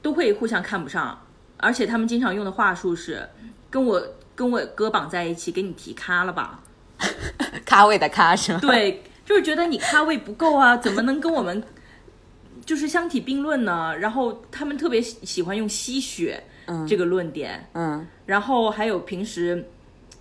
[0.00, 1.16] 都会互相看不上，
[1.58, 3.28] 而且他们经常用的话术是
[3.68, 4.02] 跟我
[4.34, 6.60] 跟我哥绑在一起，给你提咖了吧？
[7.64, 11.62] 咖位的咖是吗？，对，就是觉得你咖位不够啊， 怎么能跟我们
[12.64, 13.94] 就是相提并论呢？
[13.98, 16.42] 然后他们特别喜喜欢用吸血
[16.88, 19.68] 这个论点，嗯，然后还有平时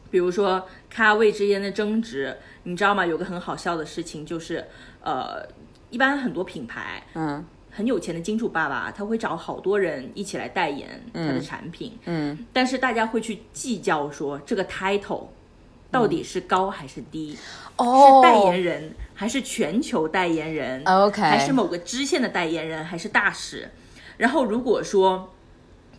[0.09, 3.05] 比如说咖位之间的争执，你知道吗？
[3.05, 4.65] 有个很好笑的事情就是，
[5.01, 5.45] 呃，
[5.91, 15.27] 一般很多品牌，嗯很有钱的金主爸爸，他会找好多人一起来代言他的产品，嗯，但是大家会去计较说这个 title
[15.91, 17.37] 到底是高还是低，
[17.77, 18.21] 哦。
[18.21, 23.69] 是代言人还是全球代言人？OK 还是某个支线的代言人还是大使？
[24.17, 25.33] 然后如果说，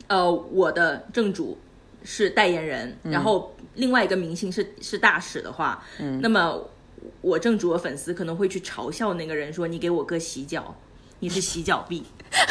[0.06, 1.58] 呃，我的正主
[2.04, 6.20] 是代言人，然后另外一个明星是是大使的话，嗯。
[6.20, 6.68] 那么
[7.22, 10.74] 我正主的粉丝可能会去嘲笑那个人说：“你给我哥洗脚，
[11.20, 12.04] 你是洗脚币。”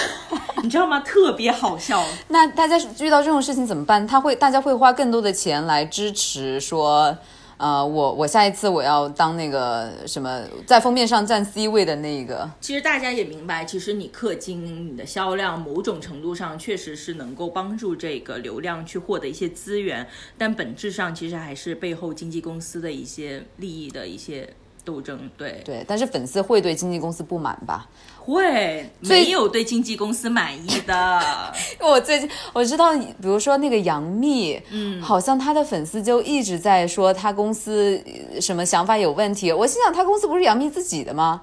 [0.61, 0.99] 你知道吗？
[0.99, 2.03] 特别好笑。
[2.27, 4.05] 那大家遇到这种事情怎么办？
[4.05, 7.17] 他会，大家会花更多的钱来支持说，
[7.55, 12.49] 呃，我我下一次我要当那个什么，在封面上占 C 位的那个。
[12.59, 20.05] 其实大家也明白，其实你氪金、你的销量，某种程度上确实是能够帮助这个流量去获得一些资源，
[20.37, 25.29] 但本质上其实还是背后经纪公司的一些利益的一些斗争。
[25.37, 27.87] 对，对，但是粉丝会对经纪公司不满吧？
[28.17, 31.19] 会最没有对经纪公司满意的。
[31.81, 37.99] 我最近我知道，比如说那个杨幂，嗯，好像她的粉丝就一直在说她公司
[38.33, 39.51] 呃什么想法有问题。
[39.51, 41.41] 我心想，她公司不是杨幂自己的吗？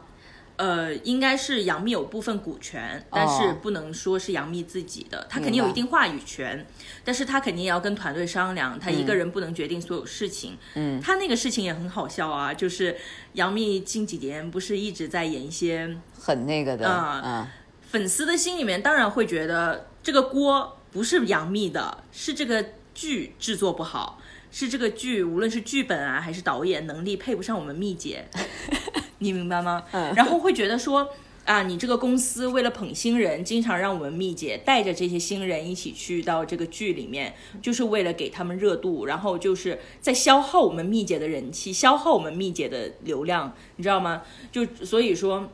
[0.56, 6.66] 呃，应该是杨幂有部分股权，但是不能说是杨幂自己的，她肯定有一定话语权，
[7.04, 10.56] 但是她肯定也要跟团队商量，她一个人不能决定所有事情。
[10.74, 12.96] 嗯，她那个事情也很好笑啊，就是
[13.34, 17.46] 杨幂近几年不是一直在演一些很那个的，啊嗯，
[17.82, 22.64] 粉丝的心里面当然会觉得这个锅不是杨幂的，是这个
[22.94, 24.18] 剧制作不好，
[24.58, 28.24] 是这个剧无论是剧本啊还是导演能力配不上我们蜜姐，
[29.18, 29.84] 你明白吗？
[29.92, 31.10] 嗯然后会觉得说。
[31.44, 44.22] 啊，你这个公司为了捧新人，经常让我们蜜姐带着这些新人一起去到这个剧里面，就是为了给他们热度，然后就是在消耗我们蜜姐的人气，消耗我们蜜姐的流量，你知道吗？
[44.50, 45.48] 就所以说，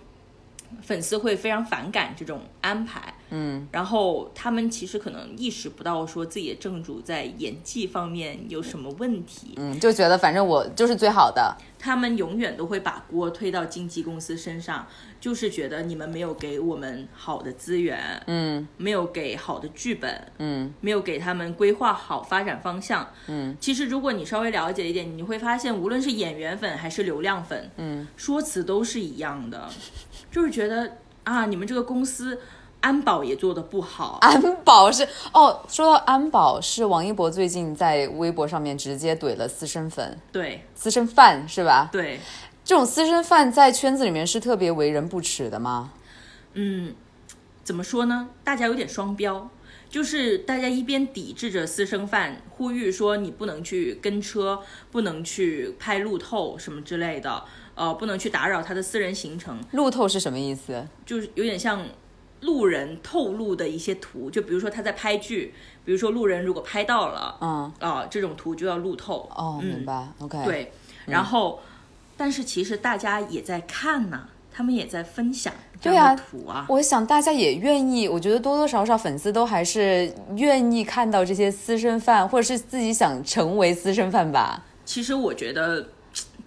[0.81, 14.87] 粉丝会非常反感这种安排，嗯，然后他们其实可能意识不到说自己的正主在演技方面有什么问题，嗯，就觉得反正我就是最好的，他们永远都会把锅推到经纪公司身上，
[15.21, 18.67] 就是觉得你们没有给我们好的资源，嗯。
[18.77, 20.73] 没有给好的剧本，嗯。
[20.81, 23.09] 没有给他们规划好发展方向。
[23.29, 29.69] 嗯，其实如果你稍微了解一点，你会发现，无论是演员粉还是流量粉，嗯，说辞都是一样的，
[30.33, 32.41] 就是觉得啊，你们这个公司
[32.81, 41.91] 安保也做得不好，安保是哦，说到安保，是王一博最近在微博上面直接怼了私生粉、对私生饭是吧？
[41.93, 42.19] 对，
[42.65, 45.93] 这种私生饭在圈子里面是特别为人不齿的吗？
[46.55, 46.95] 嗯，
[47.63, 48.31] 怎么说呢？
[48.43, 49.49] 大家有点双标。
[49.93, 54.59] 就是大家一边抵制着私生饭，呼吁说你不能去跟车，
[54.91, 60.89] 不能去拍路透什么之类的，呃，不能去打扰他的私人行程，路透是什么意思？
[61.05, 61.87] 就是有点像
[62.41, 65.53] 路人透露的一些图，就比如说他在拍剧，
[65.85, 69.29] 比如说路人如果拍到了，嗯，啊、这种图就要路透。
[69.37, 69.67] 哦，嗯。
[69.69, 70.73] 明白，OK，，对，
[71.05, 71.61] 然后，
[72.17, 76.67] 但是其实大家也在看呐、他们也在分享这对啊样的图啊。
[76.69, 84.65] 我想大家也愿意，我觉得多多少少粉丝都还是愿意看到这些私生饭，或者是自己想成为私生饭吧。
[84.85, 85.89] 其实我觉得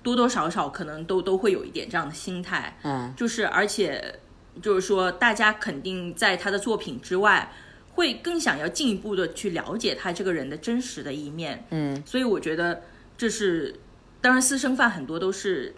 [0.04, 4.20] 多多少少可能都都会有一点这样的心态，嗯，就是而且
[4.62, 7.52] 就是说，大家肯定在他的作品之外，
[7.96, 12.82] 会更想要进一步的去了解他这个人的真实的一面，嗯，所以我觉得
[13.18, 13.74] 这是，
[14.22, 15.74] 当然私生饭很多都是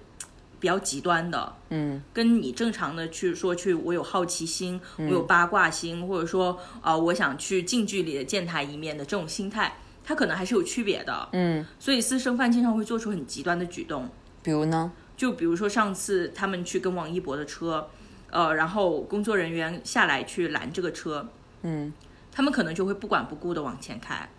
[0.60, 14.10] 比较极端的，嗯，跟你正常的去说去，我有好奇心，我有八卦心，或者说啊、我想去近距离的见他一面的这种心态，他可能还是有区别的，嗯，所以私生饭经常会做出很极端的举动，
[14.42, 14.92] 比如呢？
[15.16, 17.90] 就比如说上次他们去跟王一博的车，
[18.30, 21.28] 呃，然后工作人员下来去拦这个车，
[21.64, 21.92] 嗯，
[22.32, 24.30] 他们可能就会不管不顾的往前开，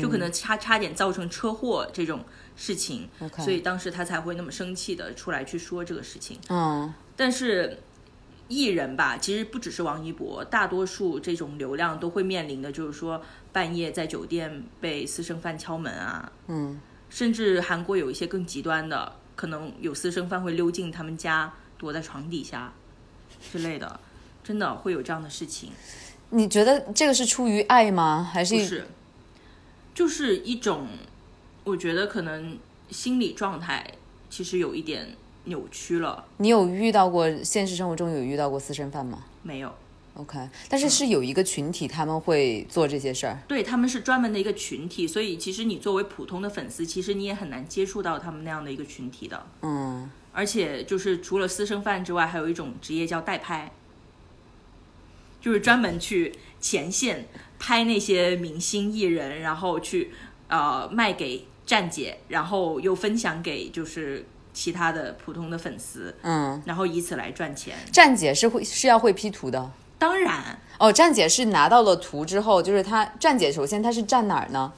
[0.00, 2.24] 就可能差差点造成车祸这种
[2.56, 6.38] 事情所以当时他才会那么生气的出来去说这个事情。
[6.48, 7.78] 嗯但是
[8.48, 22.72] 艺人吧，其实不只是王一博，大多数这种流量都会面临的就是说半夜在酒店被私生饭敲门啊，嗯，甚至韩国有一些更极端的，可能有私生饭会溜进他们家，躲在床底下
[23.50, 23.98] 之类的，
[24.42, 25.70] 真的会有这样的事情。
[26.30, 28.28] 你觉得这个是出于爱吗？
[28.30, 28.86] 还是不是，
[29.94, 30.88] 就是一种，
[31.64, 32.58] 我觉得可能
[32.90, 33.84] 心理状态
[34.30, 36.24] 其实有一点扭曲了。
[36.36, 39.24] 你有遇到过现实生活中有遇到过私生饭吗？
[39.42, 39.74] 没有
[40.14, 43.38] ，OK，但是是有一个群体他们会做这些事儿。
[43.46, 49.46] 对他们是专门的一个群体，所以其实你作为普通的粉丝，其实你也很难接触到他们那样的一个群体的。
[49.62, 53.72] 嗯，而且就是除了私生饭之外，还有一种职业叫代拍，
[55.40, 60.10] 就是专门去前线拍那些明星艺人，然后去
[60.48, 67.74] 呃卖给站姐，然后又分享给就是其他的普通的粉丝，嗯，然后以此来赚钱。
[67.90, 69.70] 站姐是会是要会 P 图的。
[69.98, 74.72] 当然，哦，站姐是拿到了图之后，就是她站姐首先她是站哪儿呢？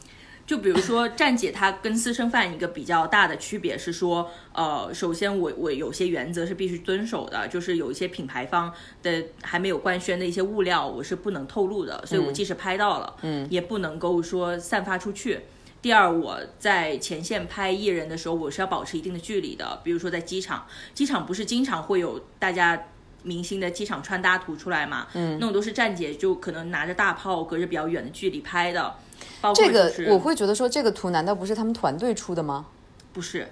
[0.46, 8.72] 就比如说站姐，她跟私生饭一个比较大的区别是说，呃，首先我我有些原则是必须遵守的，就是有一些品牌方
[9.02, 15.40] 的还没有官宣的一些物料，我是不能透露的，所以我即使拍到了，嗯，也不能够说散发出去。
[15.80, 22.88] 第二，我在前线拍艺人的时候，我是要保持一定的距离的，比如说在机场，机场不是经常会有大家。
[23.22, 28.94] 明星的机场穿搭图出来嘛，嗯，那种都是站姐就可能拿着大炮，隔着比较远的距离拍的，
[29.40, 32.66] 包括这个我会觉得说，这个图难道不是他们团队出的吗？
[33.12, 33.48] 不是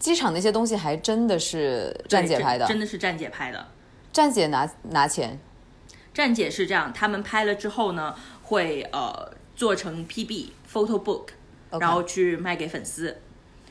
[0.00, 3.68] 机场那些东西还真的是站姐拍的，真的是站姐拍的。
[4.12, 5.38] 站姐拿拿钱。
[6.12, 11.80] 站姐是这样，他们拍了之后呢，会呃做成 PB photo book，OK。
[11.80, 13.16] 然后去卖给粉丝，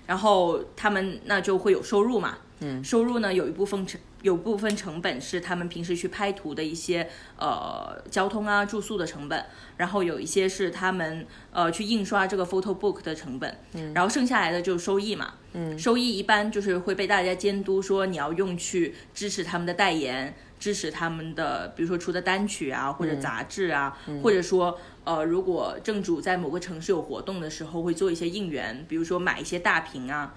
[0.06, 2.38] 然后他们那就会有收入嘛。
[2.62, 9.46] 嗯，收入呢有一部分成有部分成本是他们平时去拍图的一些呃交通啊住宿的成本，
[9.78, 30.36] 然后有一些是他们呃去印刷这个 photo book 的成本，嗯，然后剩下来的就是收益嘛，嗯，收益一般就是会被大家监督说你要用去支持他们的代言，支持他们的比如说出的单曲啊或者杂志啊，或者说呃如果正主在某个城市有活动的时候会做一些应援，比如说买一些大屏啊，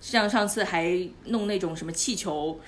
[0.00, 2.60] 像上次还弄那种什么气球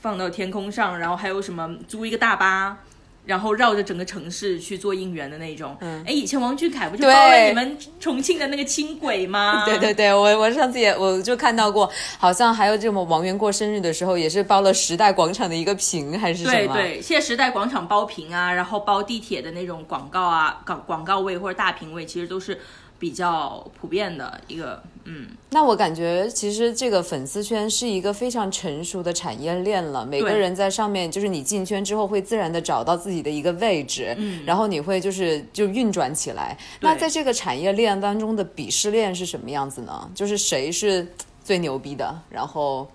[0.00, 2.84] 放到天空上，然后还有什么租一个大巴。
[3.28, 9.64] 然后绕着整个城市去做应援的那种，嗯哎、以前王俊凯不就包了你们重庆的那个轻轨吗？
[9.68, 16.72] 对对对，我我上次也我就看到过，好像还有这么王源过生日的时候，也是包了时代广场的一个屏还是什么？
[16.74, 22.58] 对对，现在时代广场包屏啊，然后包地铁的那种广告啊，广广告位或者大屏位，其实都是
[22.98, 36.58] 比较普遍的一个，嗯，那我感觉其实这个粉丝圈是一个非常成熟的产业链了，每个人在上面，就是你进圈之后会自然的找到自己的一个位置，嗯，然后你会就是就运转起来。
[36.80, 40.10] 那在这个产业链当中的鄙视链是什么样子呢？
[40.14, 41.06] 就是谁是
[41.44, 42.22] 最牛逼的？
[42.28, 42.90] 然后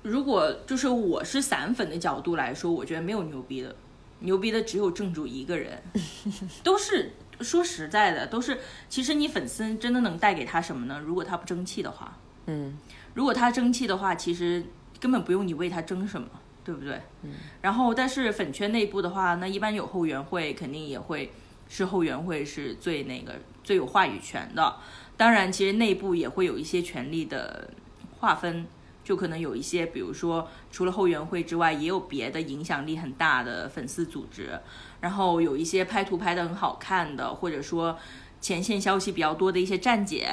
[0.00, 3.76] 如果就是我是散粉的角度来说，我觉得没有牛逼的，
[4.20, 5.82] 牛逼的只有正主一个人，
[6.64, 11.00] 都是说实在的，都是其实你粉丝真的能带给他什么呢？
[11.04, 12.16] 如果他不争气的话，
[12.46, 12.76] 嗯，
[13.14, 14.64] 如果他争气的话，其实
[15.00, 16.28] 根本不用你为他争什么，
[16.64, 17.00] 对不对？
[17.22, 17.32] 嗯。
[17.62, 21.32] 然后，但是粉圈内部的话，那一般有后援会，肯定也会
[21.68, 24.76] 是后援会是最那个最有话语权的。
[25.16, 27.70] 当然，其实内部也会有一些权力的
[28.18, 28.66] 划分，
[29.02, 34.58] 就可能有一些，比如说除了后援会之外，也有别的影响力很大的粉丝组织。
[35.04, 37.94] 然后有一些拍图拍的很好看的，或者说
[38.40, 40.26] 前线消息比较多的一些站姐，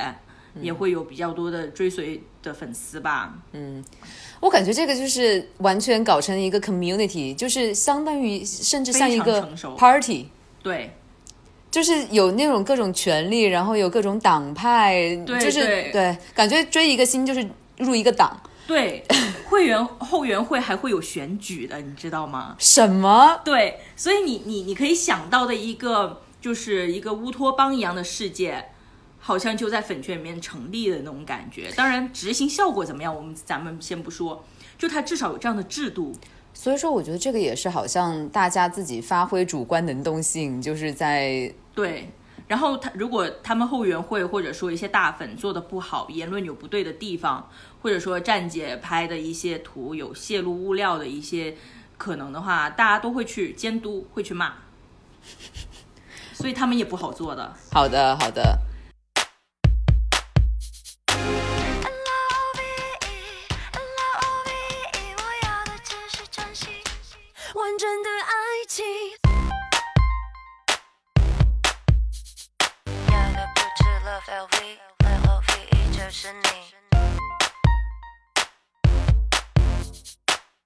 [0.62, 3.34] 也会有比较多的追随的粉丝吧。
[3.52, 3.84] 嗯
[4.40, 9.46] 我感觉这个就是完全搞成一个 community，就是相当于甚至像一个
[9.78, 10.30] party。
[10.64, 10.94] 对，
[11.70, 14.96] 就是有那种各种权利，然后有各种党派，
[15.26, 17.46] 对就是对感觉追一个星就是
[17.78, 18.42] 入一个党。
[18.72, 19.04] 对，
[19.50, 22.56] 会员后援会还会有选举的，你知道吗？
[22.58, 23.38] 什么？
[23.44, 28.70] 对，所以你你你可以想到的一个就是一个乌托邦一样的世界，
[29.20, 31.70] 好像就在粉圈里面成立的那种感觉。
[31.76, 34.42] 当然，执行效果怎么样，我们咱们先不说，
[34.78, 36.14] 就它至少有这样的制度。
[36.54, 42.10] 所以说，我觉得这个也是好像大家自己发挥主观能动性，就是在对，
[42.52, 47.50] 然后他如果他们后援会或者说一些大粉做的不好，言论有不对的地方，
[47.82, 51.56] 或者说站姐拍的一些图有泄露物料的一些
[51.98, 54.52] 可能的话，大家都会去监督，会去骂，
[56.34, 57.54] 所以他们也不好做的。
[57.72, 58.60] 好的好的。
[74.22, 76.40] Love LV，L-O-V-E 就是你。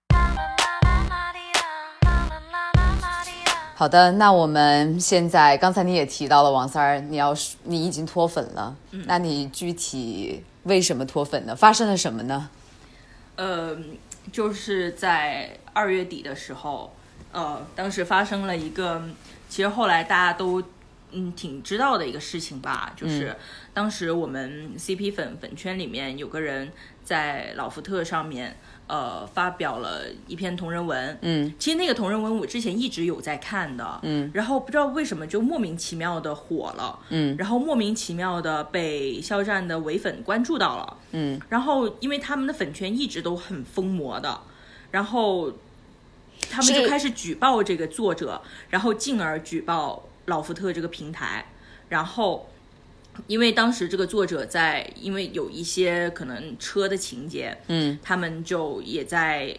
[0.09, 1.61] 啦啦啦啦啦哩啦，
[2.01, 3.53] 啦啦啦啦啦哩啦。
[3.75, 8.75] 好的，那我们现在刚才你也提到了王三儿，你要是你已经脱粉了，
[9.05, 11.55] 那你具体为什么脱粉呢？
[11.55, 12.49] 发生了什么呢？
[13.37, 13.77] 呃，
[14.33, 16.93] 就是在二月底的时候，
[17.31, 19.01] 呃，当时发生了一个，
[19.47, 20.61] 其实后来大家都
[21.15, 23.35] 嗯挺知道的一个事情吧，就是
[23.73, 26.71] 当时我们 CP 粉粉圈里面有个人
[27.03, 28.57] 在老福特上面。
[28.87, 44.41] 呃，发表了一篇同人文，嗯，其实那个同人文我之前一直有在看的，嗯，然后不知道为什么就莫名其妙的火了，嗯，然后莫名其妙的被肖战的伪粉关注到了，嗯，然后因为他们的粉圈一直都很疯魔的，
[44.91, 45.51] 然后
[46.51, 48.39] 他们就开始举报这个作者，
[48.69, 51.45] 然后进而举报老福特这个平台，
[51.89, 52.49] 然后。
[53.27, 59.57] 因为当时这个作者在，因为有一些可能车的情节，嗯，他们就也在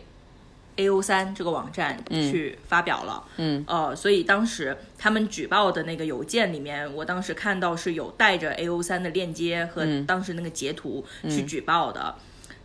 [0.76, 12.16] A O 三这个网站去发表了，嗯，呃，所以当时他们举报的那个邮件里面，我当时看到是有带着 A O 三的链接和当时那个截图去举报的，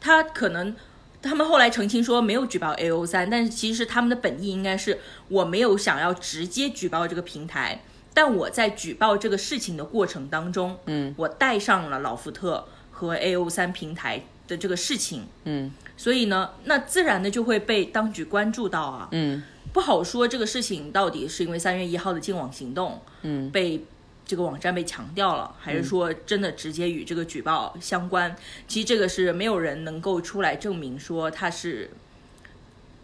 [0.02, 0.76] 他可能。
[1.24, 7.80] 他们后来澄清说没有举报 A O 三，但是其实他们的本意应该是我没有想要直接举报这个平台，
[8.14, 19.08] 但我在举报这个事情的过程当中，嗯，我带上了老福特和 A O 三平台的这个事情，嗯所以呢，那自然的就会被当局关注到啊。
[19.12, 19.44] 嗯
[19.74, 23.86] 不好说这个事情到底是因为三月一号的净网行动嗯被
[24.26, 28.36] 这个网站被强调了，还是说真的直接与这个举报相关？
[28.68, 31.90] 其实这个是没有人能够出来证明说它是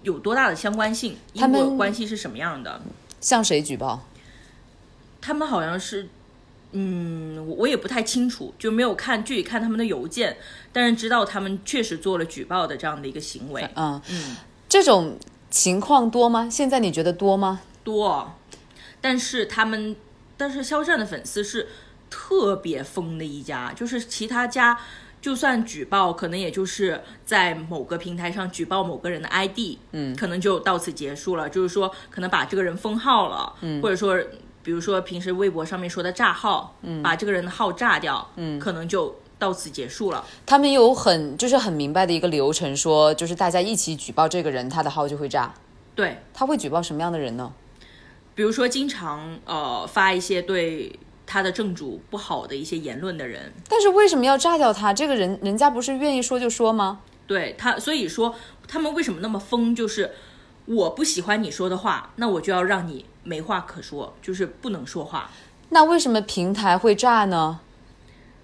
[0.04, 2.82] 有多大的相关性，因果关系是什么样的。
[3.22, 4.06] 向谁举报？
[5.22, 6.08] 他们好像是，
[6.72, 10.38] 嗯，我我也不太清楚，就没有看具体看他们的邮件，
[10.72, 13.68] 但是知道他们确实做了举报的这样的一个行为。
[13.76, 14.36] 嗯，嗯，
[14.70, 15.18] 这种
[15.50, 16.48] 情况多吗？
[16.50, 17.62] 现在你觉得多吗？
[17.84, 18.34] 多，
[19.02, 19.96] 但是他们，
[20.38, 21.68] 但是肖战的粉丝是
[22.10, 24.78] 特别疯的一家，就是其他家
[25.22, 34.18] 就算举报，可能也就是在某个平台上举报某个人的 ID，嗯可能就到此结束了，就是说可能把这个人封号了，嗯，或者说。
[34.68, 40.26] 比如说平时微博上面说的炸号，嗯，把这个人的号炸掉，嗯，可能就到此结束了。
[40.46, 45.54] 他们有很就是很明白的一个流程说，就是大家一起举报这个人，他的号就会炸。
[45.96, 47.54] 对，他会举报什么样的人呢？
[48.36, 54.94] 比如说经常呃发一些对他的正主不好的一些言论的人，但是为什么要炸掉他？
[54.94, 57.00] 这个人人家不是愿意说就说吗？
[57.26, 58.36] 对他，所以说
[58.68, 59.74] 他们为什么那么疯？
[59.74, 60.12] 就是
[60.66, 65.30] 我不喜欢你说的话，那我就要让你没话可说，就是不能说话。
[65.70, 67.60] 那为什么平台会炸呢？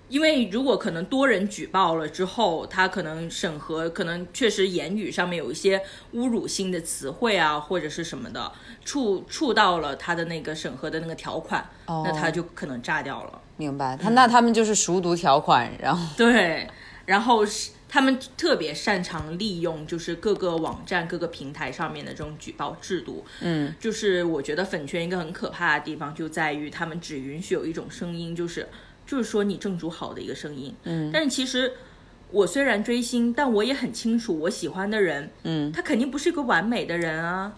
[0.10, 5.82] 因为如果可能多人举报了之后，他可能审核，可能确实言语上面有一些
[6.14, 8.52] 侮辱性的词汇啊，或者是什么的，
[8.86, 13.42] 触触到了他的那个审核的那个条款，那他就可能炸掉了。
[13.58, 16.70] 明白，他那他们就是熟读条款，然后对，
[17.06, 23.24] 然后是他们特别擅长利用就是各个网站、各个平台上面的这种举报制度。
[23.42, 28.68] 嗯，就是我觉得粉圈一个很可怕的地方就在于他们只允许有一种声音，就是
[29.06, 30.74] 就是说你正主好的一个声音。
[30.86, 31.74] 嗯，但是其实。
[32.32, 37.54] 我虽然追星，但我也很清楚，我喜欢的人，嗯，他肯定不是一个完美的人啊，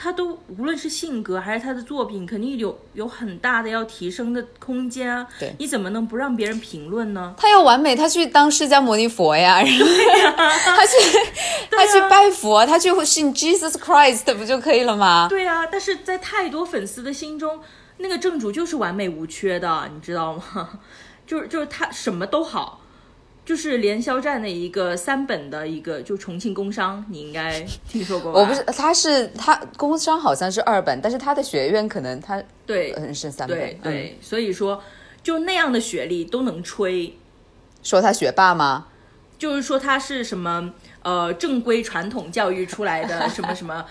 [0.00, 5.26] 他都无论是性格还是他的作品，肯定有有很大的要提升的空间啊。
[5.40, 7.34] 对你怎么能不让别人评论呢？
[7.36, 10.96] 他要完美，他去当释迦牟尼佛呀， 然后他去
[11.70, 15.26] 他去拜佛，他去信 Jesus Christ 不就可以了吗？
[15.28, 17.58] 对啊，但是在太多粉丝的心中，
[17.96, 20.78] 那个正主就是完美无缺的，你知道吗？
[21.26, 22.80] 就是就是他什么都好，
[23.48, 28.40] 就是连肖战的一个三本的一个就重庆工商，你应该听说过吧？
[28.40, 34.82] 我不是，他是他工商好像是二本，但是他的学院可能他对嗯是三本，对，所以说
[35.22, 37.16] 就那样的学历都能吹，
[37.82, 38.88] 说他学霸吗？
[39.38, 43.86] 就是说他是什么呃正规传统教育出来的什么什么，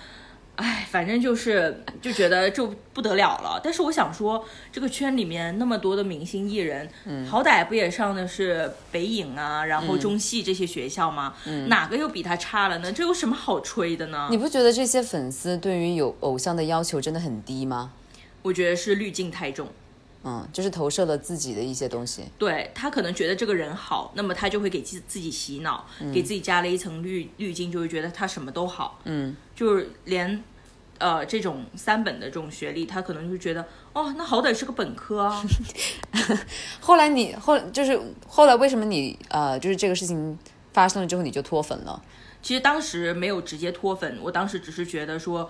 [0.58, 3.62] 哎，反正就是就觉得就不得了了。
[3.64, 11.36] 但是我想说，这个圈里面那么多的明星艺人，嗯好歹不也上的是北影啊，然后中戏这些学校吗？
[11.68, 12.92] 哪个又比他差了呢？
[12.92, 14.28] 这有什么好吹的呢？
[14.30, 17.94] 嗯你不觉得这些粉丝对于有偶像的要求真的很低吗？
[18.42, 19.68] 我觉得是滤镜太重。
[20.24, 22.24] 嗯，就是投射了自己的一些东西。
[22.38, 29.00] 对他可能觉得这个人好，那么他就会给自自己洗脑，给自己加了一层滤滤镜，就会觉得他什么都好。
[29.06, 30.44] 嗯，就是连
[30.98, 35.44] 呃这种三本的这种学历，他可能就觉得哦，那好歹是个本科啊。
[36.82, 37.98] 后来你后就是
[38.28, 40.38] 后来为什么你呃就是这个事情
[40.74, 42.02] 发生了之后你就脱粉了？
[42.42, 45.50] 其实当时没有直接脱粉，我当时只是觉得说。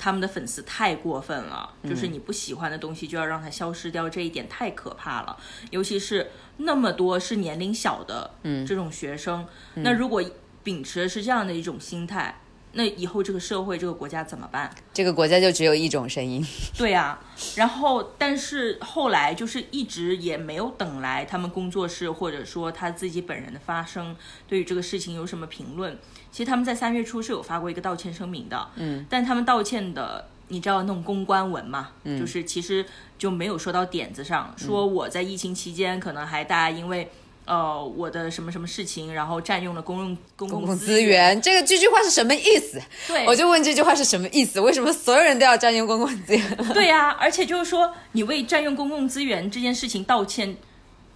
[0.00, 5.36] 他们的粉丝太过分了，就是你不喜欢的东西就要让它消失掉，这一点太可怕了。
[5.70, 10.24] 尤其是那么多是年龄小的，嗯，这种学生，那如果
[10.64, 12.40] 秉持的是这样的一种心态，
[12.72, 14.70] 那以后这个社会这个国家怎么办？
[14.94, 16.44] 这个国家就只有一种声音。
[16.78, 17.20] 对啊，
[17.56, 24.14] 然后但是后来就是一直也没有等来他们工作室或者说他自己本人的发声，
[24.46, 25.98] 对于这个事情有什么评论？
[26.30, 32.86] 其实他们在三月初是有发过一个道歉声明的，嗯，但他们道歉的，你知道那种公关文嘛，嗯，就是其实
[33.18, 37.10] 就没有说到点子上，说我在疫情期间可能还大家因为。
[37.46, 42.80] 呃，我的什么什么事情，然后占用了公用公共公共资源，这个这句话是什么意思？
[43.08, 44.60] 对，我就问这句话是什么意思？
[44.60, 46.56] 为什么所有人都要占用公共资源？
[46.72, 50.56] 对呀、而且就是说，你为占用公共资源这件事情道歉，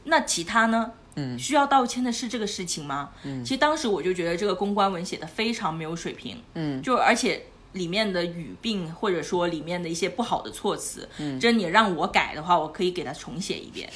[0.05, 0.93] 那其他呢？
[1.17, 3.11] 嗯，需要道歉的是这个事情吗？
[3.23, 6.43] 嗯，其实当时我就觉得这个公关文写的非常没有水平。
[6.55, 7.41] 嗯，就而且
[7.75, 13.89] 里面的语病或者说里面的一些不好的措辞，嗯，真你让我改的话，我可以给它重写一遍，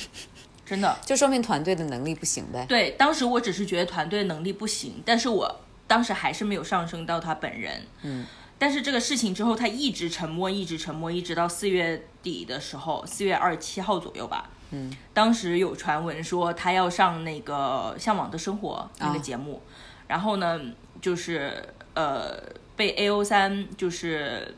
[0.69, 0.99] 真的。
[1.07, 2.67] 就说明团队的能力不行呗。
[2.69, 7.83] 对，当时我只是觉得团队能力不行，但是我当时还是没有上升到他本人。
[8.03, 8.27] 嗯，
[8.59, 14.51] 但是这个事情之后，他一直沉默，一直沉默，一直到四月底的时候，四月二十七号左右吧。
[14.71, 19.63] 嗯，当时有传闻说他要上那个《向往的生活》那个节目，
[20.07, 20.61] 然后呢，
[21.01, 21.65] 就是
[21.95, 22.39] 呃
[22.77, 24.55] 被 A O 三就是。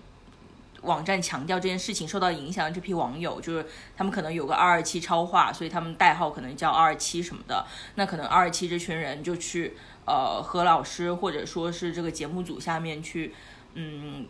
[0.82, 3.66] 网站强调这件事情受到影响的这批网友，就是
[3.96, 7.66] 他们可能有个二二七超话，所以他们代号可能叫二二七什么的。
[7.96, 9.76] 那可能二二七这群人就去
[10.06, 13.34] 呃何老师或者说是这个节目组下面去，
[13.74, 14.26] 嗯，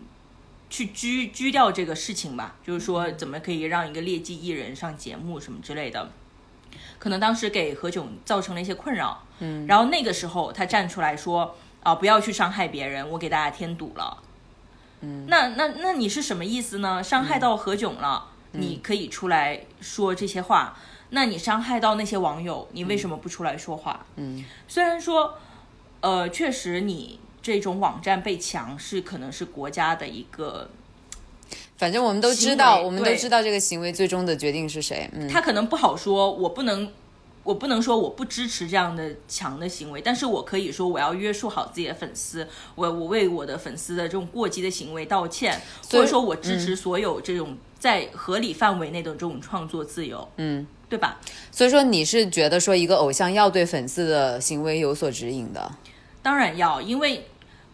[0.69, 6.11] 去拘拘掉这个事情吧，就是说怎么可以让一个劣迹艺人上节目什么之类的。
[6.99, 14.23] 可能当时给何炅造成了一些困扰，嗯，然后那个时候他站出来说啊、不要去伤害别人，我给大家添堵了。
[15.27, 17.03] 那那那你是什么意思呢？
[17.03, 20.77] 伤害到何炅了，你可以出来说这些话。
[21.11, 24.07] 那你伤害到那些网友，你为什么不出来说话？
[24.17, 25.35] 嗯，虽然说，
[26.01, 30.71] 呃，确实你这种网站被强是可能是国家的一个，
[31.77, 35.11] 反正我们都知道，我们都知道这个行为最终的决定是谁。
[35.13, 36.93] 嗯，他可能不好说，我不能。
[37.43, 45.61] 我不能说我不支持这样的强的行为，但是我可以说我要约束好自己的粉丝，我我为我的粉丝的这种过激的行为道歉，
[45.91, 51.19] 或以者说我支持所有这种在合理范围内的这种创作自由，嗯，对吧？
[51.51, 55.73] 所以说你是觉得说一个偶像要对粉丝的行为有所指引的？
[56.23, 57.27] 当然要，因为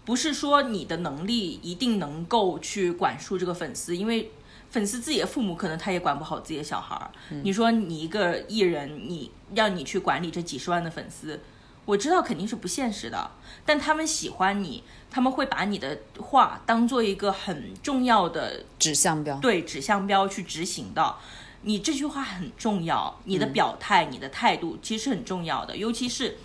[0.05, 4.31] 不是说你的能力一定能够去管束这个粉丝，因为
[4.71, 7.11] 粉丝自己的父母可能他也管不好自己的小孩儿。
[7.43, 11.41] 你说你一个艺人，你让你去管理这几十万的粉丝，
[11.85, 13.31] 我知道肯定是不现实的，
[13.65, 19.39] 但他们喜欢你，他们会把你的话当做一个很重要的指向标。
[19.39, 21.17] 对指向标去执行的。
[21.63, 26.39] 你这句话很重要，你的表态、你的态度其实是很重要的，尤其是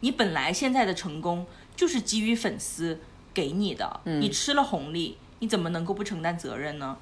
[0.00, 2.98] 你本来现在的成功就是基于粉丝
[3.32, 6.96] 给你的，你吃了红利，你怎么能够不承担责任呢？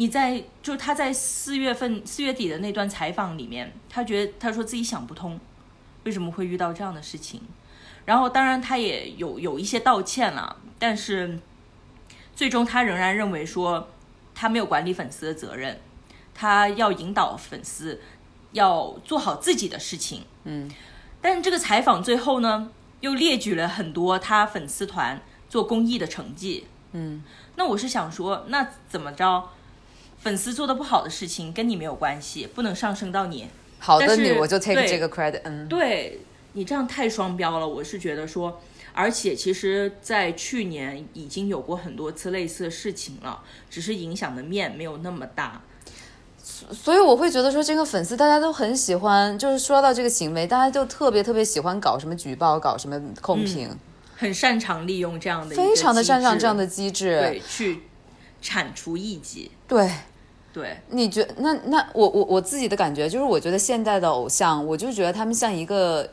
[0.00, 5.38] 你在就是他在四月份四月底的那段采访里面，他觉得他说自己想不通，
[6.04, 7.42] 为什么会遇到这样的事情。
[8.06, 11.38] 然后当然他也有有一些道歉了，但是
[12.34, 13.90] 最终他仍然认为说
[14.34, 15.78] 他没有管理粉丝的责任，
[16.32, 18.00] 他要引导粉丝
[18.52, 20.24] 要做好自己的事情。
[20.44, 20.70] 嗯，
[21.20, 22.70] 但是这个采访最后呢，
[23.00, 25.20] 又列举了很多他粉丝团
[25.50, 26.66] 做公益的成绩。
[26.92, 27.22] 嗯，
[27.56, 29.50] 那我是想说，那怎么着？
[30.20, 33.48] 粉丝做的不好的事情跟你没有关系，不能上升到你。
[33.78, 35.40] 好的，你我就 take 这个 credit。
[35.44, 36.20] 嗯，对
[36.52, 38.60] 你这样太双标了，我是觉得说，
[38.92, 45.62] 而且其实，在去年已经有过很多次类似的事情了，只是影响的面没有那么大。
[46.42, 53.74] 所以我会觉得说，这个粉丝大家都很喜欢，就是说到这个行为，大家就特别特别喜欢搞什么举报，搞什么控评，
[54.16, 57.18] 很擅长利用这样的非常的擅长这样的机制。
[57.18, 57.80] 对去
[58.42, 59.50] 铲除异己。
[59.68, 59.90] 对，
[60.52, 66.08] 对，你觉那那我我我自己的感觉就是，我觉得现在的偶像，我就觉得他们像一个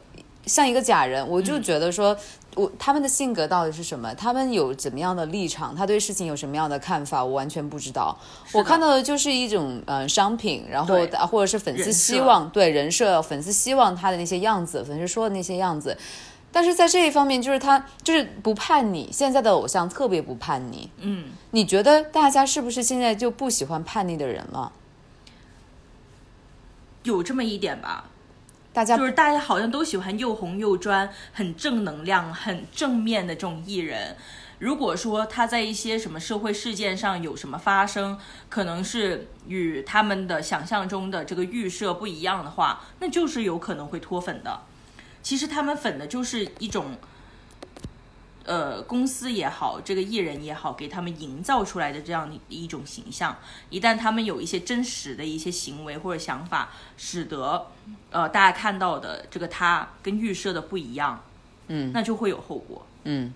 [0.46, 2.18] 像一个假人，我就觉得说。
[2.56, 4.12] 我他们的性格到底是什么？
[4.16, 5.76] 他们有怎么样的立场？
[5.76, 7.24] 他对事情有什么样的看法？
[7.24, 8.18] 我完全不知道。
[8.52, 10.96] 我看到的就是一种呃商品，然后
[11.28, 15.96] 或者是粉丝希望对人设，粉丝希望他的那些样子，粉丝说的那些样子。
[16.52, 20.90] 但是在这一方面，就是他就是不叛逆，现在的偶像特别不叛逆。
[20.98, 24.72] 嗯，你觉得大家是不是现在就不喜欢叛逆的人了？
[27.04, 28.06] 有这么一点吧，
[28.74, 34.16] 大家就是大家好像都喜欢又红又专、很正能量、很正面的这种艺人。
[34.60, 38.18] 如果说他在一些什么社会事件上有什么发生，
[38.50, 44.62] 可能是与他们的想象中的这个预设不一样的话，那就是有可能会脱粉的。
[45.22, 46.96] 其实他们粉的就是一种，
[48.46, 53.38] 呃，公司也好，这个艺人也好，给他们营造出来的这样的一种形象，
[53.70, 57.68] 一旦他们有一些真实的一些行为或者想法，使得
[58.10, 61.22] 呃大家看到的这个他跟预设的不一样，
[61.68, 62.86] 嗯，那就会有后果。
[63.04, 63.34] 嗯，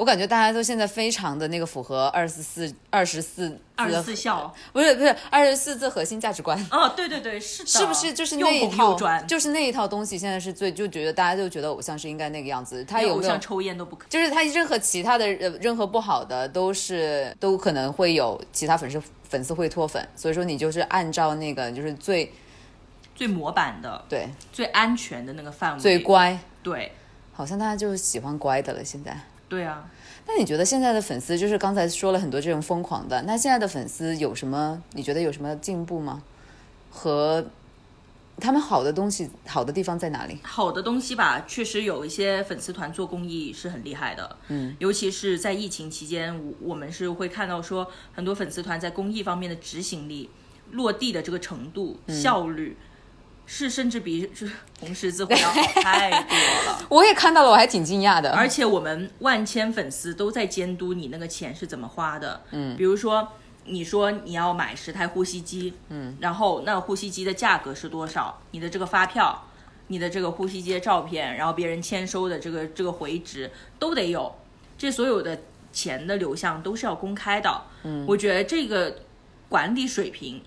[0.00, 6.58] 我感觉大家都现在非常的那个符合二十四二十四二十四孝，不是不是二十四字核心价值观。
[6.70, 8.96] 哦，对对对，是的，是不是就是那一套
[9.26, 22.32] 就是那一套东西，现在是最就觉得大家就觉得偶像是应该那个样子，他有没抽烟都不可就是他任何其他的呃任何不好的都是都可能会有其他粉丝粉丝会脱粉，所以说你就是按照那个就是最
[23.14, 26.90] 最模板的、对最安全的那个范围，最乖，对
[27.34, 29.14] 好像大家就是喜欢乖的了现在。
[29.50, 29.90] 对啊，
[30.26, 34.82] 那你觉得现在的粉丝就是刚才说了很多这种疯狂的，那现在的粉丝有什么？
[34.92, 36.22] 你觉得有什么进步吗？
[36.88, 37.44] 和
[38.38, 40.38] 他们好的东西好的地方在哪里？
[40.42, 50.30] 好的东西吧，确实有一些粉丝团做公益是很厉害的，嗯，尤其是在疫情期间，我我们是会看到说很多粉丝团在公益方面的执行力、
[50.70, 52.76] 落地的这个程度、嗯效率，
[53.52, 56.36] 是甚至比就是红十字会要好太多
[56.66, 56.80] 了。
[56.88, 58.30] 我也看到了，我还挺惊讶的。
[58.30, 62.44] 而且我们万千粉丝都在监督你那个钱是怎么花的。
[62.52, 63.26] 嗯，比如说
[63.64, 68.40] 你说你要买十台呼吸机，嗯，然后那呼吸机的价格是多少？
[68.52, 69.48] 你的这个发票，
[69.88, 74.32] 你的这个呼吸机的照片，然后别人签收的这个这个回执都得有，
[74.78, 75.36] 这所有的
[75.72, 77.62] 钱的流向都是要公开的。
[77.82, 78.94] 嗯，我觉得这个
[79.48, 80.40] 管理水平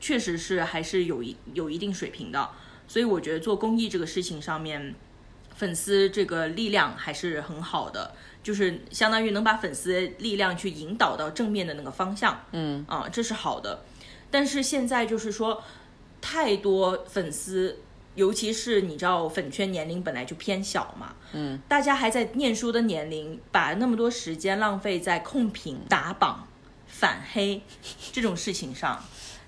[0.00, 2.50] 确实是还是有一有一定水平的。
[2.88, 4.94] 所以我觉得做公益这个事情上面，
[5.56, 13.82] 粉丝这个力量还是很好的，就是相当于能把粉丝力量去引导到正面的那个方向，嗯啊，这是好的。
[14.30, 15.62] 但是现在就是说，
[16.20, 17.78] 太多粉丝，
[18.14, 26.46] 尤其是你知道粉圈年龄本来就偏小嘛，嗯，大家还在念书的年龄，把那么多时间浪费在控评、打榜、
[26.86, 27.62] 反黑
[28.12, 29.02] 这种事情上。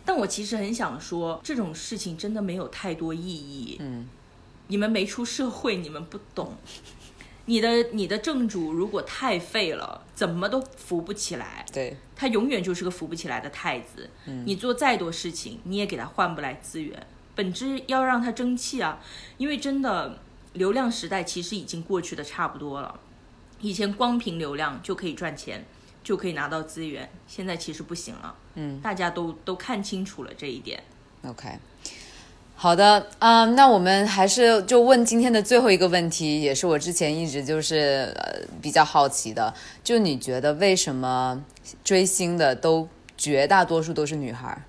[0.08, 3.76] 但我其实很想说，这种事情真的没有太多意义。
[3.78, 4.08] 嗯，
[4.68, 6.56] 你们没出社会，你们不懂。
[7.44, 11.62] 你的你的正主如果太废了，怎么都扶不起来。
[11.70, 14.08] 对，他永远就是个扶不起来的太子。
[14.46, 17.06] 你做再多事情，你也给他换不来资源。
[17.34, 19.00] 本质要让他争气啊！
[19.36, 20.18] 因为真的
[20.54, 22.98] 流量时代其实已经过去的差不多了。
[23.60, 25.66] 以前光凭流量就可以赚钱，
[26.02, 28.34] 就可以拿到资源，现在其实不行了。
[28.60, 30.82] 嗯，大家都都看清楚了这一点。
[31.24, 31.48] OK，
[32.56, 39.54] 好的，嗯，那我们还是就问今天的最后一个问题，也是我之前一直就是呃比较好奇的，
[39.84, 41.40] 就你觉得为什么
[41.84, 44.60] 追星的都绝大多数都是女孩，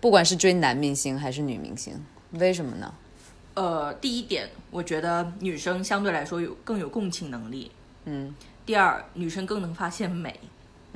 [0.00, 1.94] 不管是追男明星还是女明星，
[2.32, 2.92] 为什么呢？
[3.54, 7.70] 呃，第一点，我觉得女生相对来说有更有共情能力。
[8.04, 8.34] 嗯
[8.66, 10.38] 第二，女生更能发现美。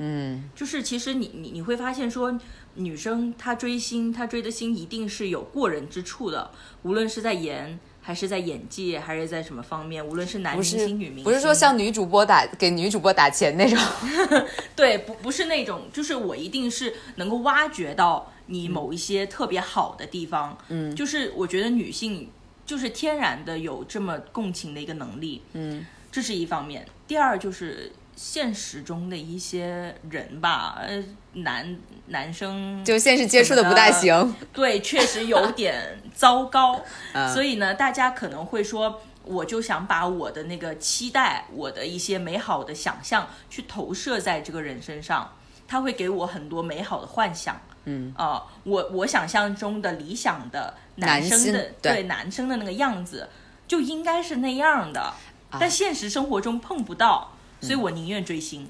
[0.03, 0.49] 嗯。
[0.55, 2.37] 就是其实你你你会发现说，
[2.75, 6.51] 女生她追星，她追的星一定是有过人之处的，
[6.81, 13.79] 无论是在颜，还是在演技，还是在什么方面，无论是男明星、女明星，不是说像女主播打给女主播打钱那种，
[14.75, 20.93] 对，不不是那种，就是我一定是能够挖掘到你某一些特别好的地方，嗯。
[20.95, 22.29] 就是我觉得女性
[22.65, 25.85] 就是天然的有这么共情的一个能力，嗯。
[26.11, 26.85] 这是一方面。
[27.07, 31.03] 第二就是现实中的一些人吧，呃，
[31.33, 34.35] 男男生就现实接触的不大行。
[34.53, 36.79] 对，确实有点糟糕。
[37.13, 45.33] 嗯所以呢，大家可能会说，我就想把我的那个期待，我的一些美好的想象，去投射在这个人身上，
[45.67, 47.59] 他会给我很多美好的幻想。
[47.85, 53.27] 嗯啊、我我想象中的理想的男生的对男生的那个样子，
[53.67, 57.33] 就应该是那样的，啊但现实生活中碰不到，
[57.63, 58.67] 所以我宁愿追星。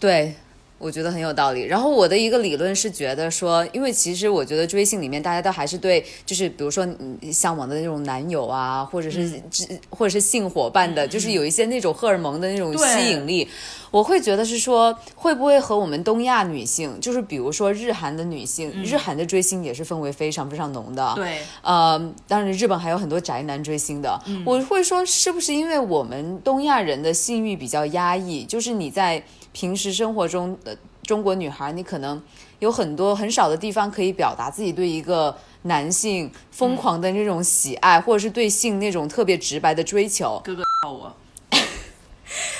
[0.00, 0.34] 对，
[0.78, 1.62] 我觉得很有道理。
[1.62, 6.86] 然后我的一个理论是觉得说，因为其实我觉得追星里面大家都还是对，就是比如说
[7.20, 13.48] 你向往的那种男友啊，或者是、之或者是性伙伴的，就是有一些那种荷尔蒙的那种吸引力。
[13.90, 21.14] 我会觉得是说，会不会和我们东亚女性，就是比如说日韩的女性，日韩的追星也是氛围非常非常浓的。
[21.16, 24.20] 对，呃，当然日本还有很多宅男追星的。
[24.44, 28.44] 我会说，是不是因为我们东亚人的性欲比较压抑？
[28.44, 29.22] 就是你在
[29.52, 32.20] 平时生活中的中国女孩，你可能
[32.58, 40.40] 有很多很少的地方可以表达自己对一个男性疯狂的那种喜爱，或者是对性那种特别直白的追求。
[40.44, 41.14] 哥哥我，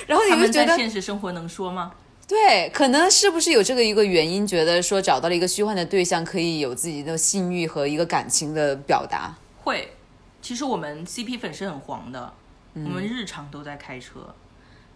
[0.07, 1.93] 然后你们觉得，现实生活能说吗？
[2.26, 9.34] 对，可能是不是有这个一个原因，觉得说找到了一个虚幻的对象，可以有自己的性欲和一个感情的表达。
[9.64, 9.93] 会，
[10.43, 12.32] 其实我们 CP 粉是很黄的，
[12.74, 14.34] 我们日常都在开车，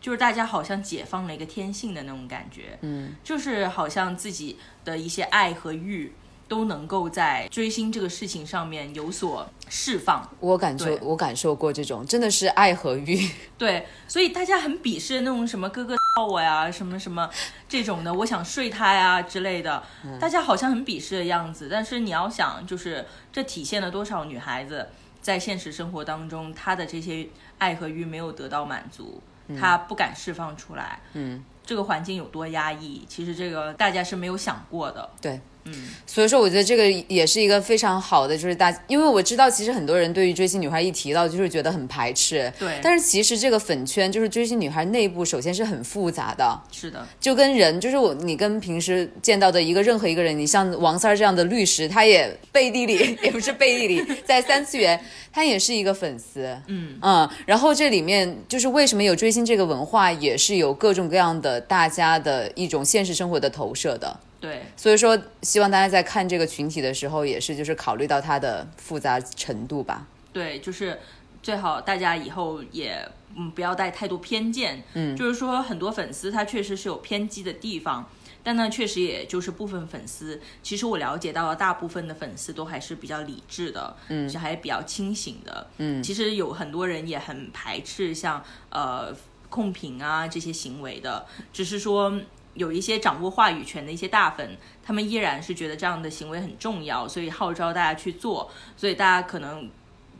[0.02, 6.12] 就是大家好像解放了一个天性的那种感觉，嗯，就是好像自己的一些爱和欲
[6.48, 13.30] 都能够在追星这个事情上面有所释放，我感受我感受过这种，真的是爱和欲。
[13.56, 17.30] 对，所以大家很鄙视那种什么哥哥抱我呀，什么什么
[17.68, 19.80] 这种的，我想睡他呀之类的，
[20.20, 21.68] 大家好像很鄙视的样子。
[21.70, 24.88] 但是你要想，就是这体现了多少女孩子
[25.20, 27.28] 在现实生活当中，她的这些
[27.58, 29.22] 爱和欲没有得到满足，
[29.58, 31.00] 她不敢释放出来。
[31.14, 35.08] 嗯，这个环境有多压抑，其实这个大家是没有想过的。
[35.20, 35.72] 对，嗯，
[36.06, 42.78] 所以说我觉得这个也是一个非常好的，就是大，因为我知道其实很多人对于追星女孩一提到就是觉得很排斥，对。
[42.82, 54.98] 但是其实这个粉圈就是追星女孩内部，首先是很复杂的，是的，就跟人，就是我你跟平时见到的一个任何一个人，你像王三儿这样的律师，他也背地里 也不是背地里，在三次元，
[55.32, 56.98] 他也是一个粉丝，嗯。
[57.00, 64.18] 嗯，然后这里面就是为什么有追星这个文化，也是有各种各样的大家的一种现实生活的投射的。
[64.42, 70.04] 对，所以说，希望大家在看这个群体的时候，也是就是考虑到它的复杂程度吧。
[70.32, 70.98] 对，就是
[71.40, 75.16] 最好大家以后也嗯不要带太多偏见，嗯。
[75.16, 78.10] 就是说很多粉丝他确实是有偏激的地方，
[78.42, 86.02] 但呢确实也就是部分粉丝，其实我了解到的大部分的粉丝都还是比较理智的，嗯，是还比较清醒的，嗯。
[86.02, 89.14] 其实有很多人也很排斥像呃
[89.48, 92.20] 控评啊这些行为的，只是说。
[92.54, 99.70] 有一些掌握话语权的一些大粉，他们依然是觉得这样的行为很重要，所以号召大家去做，所以大家可能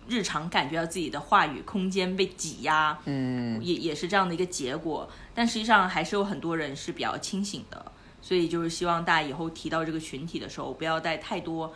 [0.09, 5.09] 日常感觉到自己的话语空间被挤压，嗯，也也是这样的一个结果。
[5.35, 11.73] 但实际上还是有很多人是比较清醒的，所以就是希望大家以后提到这个群体的时候，不要带太多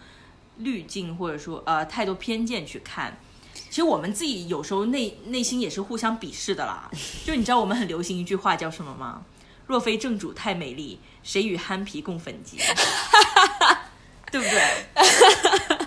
[0.59, 3.19] 滤镜或者说呃太多偏见去看。
[3.55, 6.91] 其实我们自己有时候内内心也是互相鄙视的啦。
[7.25, 9.23] 就你知道我们很流行一句话叫什么吗？
[9.67, 12.59] 若非正主太美丽，谁与憨皮共粉籍？
[14.31, 14.61] 对不对？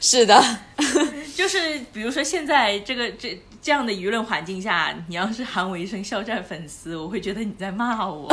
[0.00, 0.42] 是的，
[1.34, 8.32] 就是比如说现在这个这这样的舆论环境下，你要是喊我一声肖战粉丝，我会觉得你在骂我。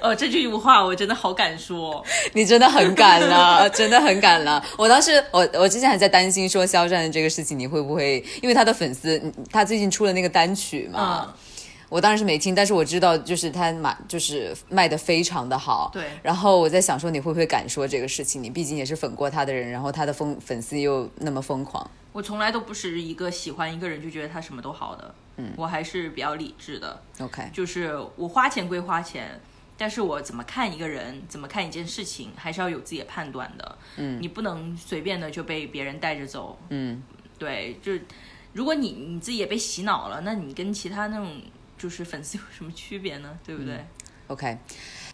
[0.00, 2.04] 哦，这句话我真的好敢说。
[2.32, 4.64] 你真的很敢了，真的很敢了。
[4.76, 11.26] 我当时，我我之前还在担心说肖战的这个事情，你会不会因为他的粉丝，嗯他最近出了那个单曲嘛？
[11.28, 11.34] 嗯，
[11.88, 15.90] 我当然是没听，但是我知道就是他马就是卖的非常的好。
[15.92, 18.42] 对然后我在想说，你会不会敢说这个事情？
[18.42, 21.90] 你毕竟也是粉过他的人，然后他的疯粉丝又那么疯狂。
[22.12, 25.14] 我从来都不是一个喜欢一个人就觉得他什么都好的。
[25.36, 27.00] 嗯，我还是比较理智的。
[27.20, 29.40] OK，就是我花钱归花钱，
[29.76, 33.78] 但是我怎么看一个人，怎么看一件事情，还是要有自己的判断的。
[33.96, 36.58] 嗯，你不能随便的就被别人带着走。
[36.70, 37.00] 嗯，
[37.38, 38.02] 对，就是
[38.52, 41.40] 如果你你自己也被洗脑了，那你跟其他那种
[41.78, 43.38] 就是粉丝有什么区别呢？
[43.46, 43.84] 对不对
[44.26, 44.58] ？OK，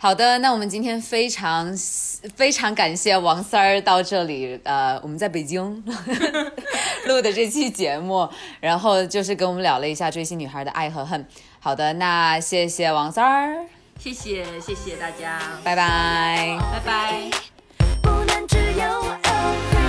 [0.00, 1.72] 好的，那我们今天非常
[2.34, 5.84] 非常感谢王三儿到这里，呃，我们在北京
[7.06, 8.28] 录的这期节目，
[8.60, 11.24] 然后就是跟我们聊了一下追星女孩的爱和恨。
[11.60, 13.66] 好的，那谢谢王三儿，
[13.98, 16.58] 谢谢谢谢大家，拜拜。
[16.72, 17.30] 拜拜。
[18.02, 19.83] 不能只有 O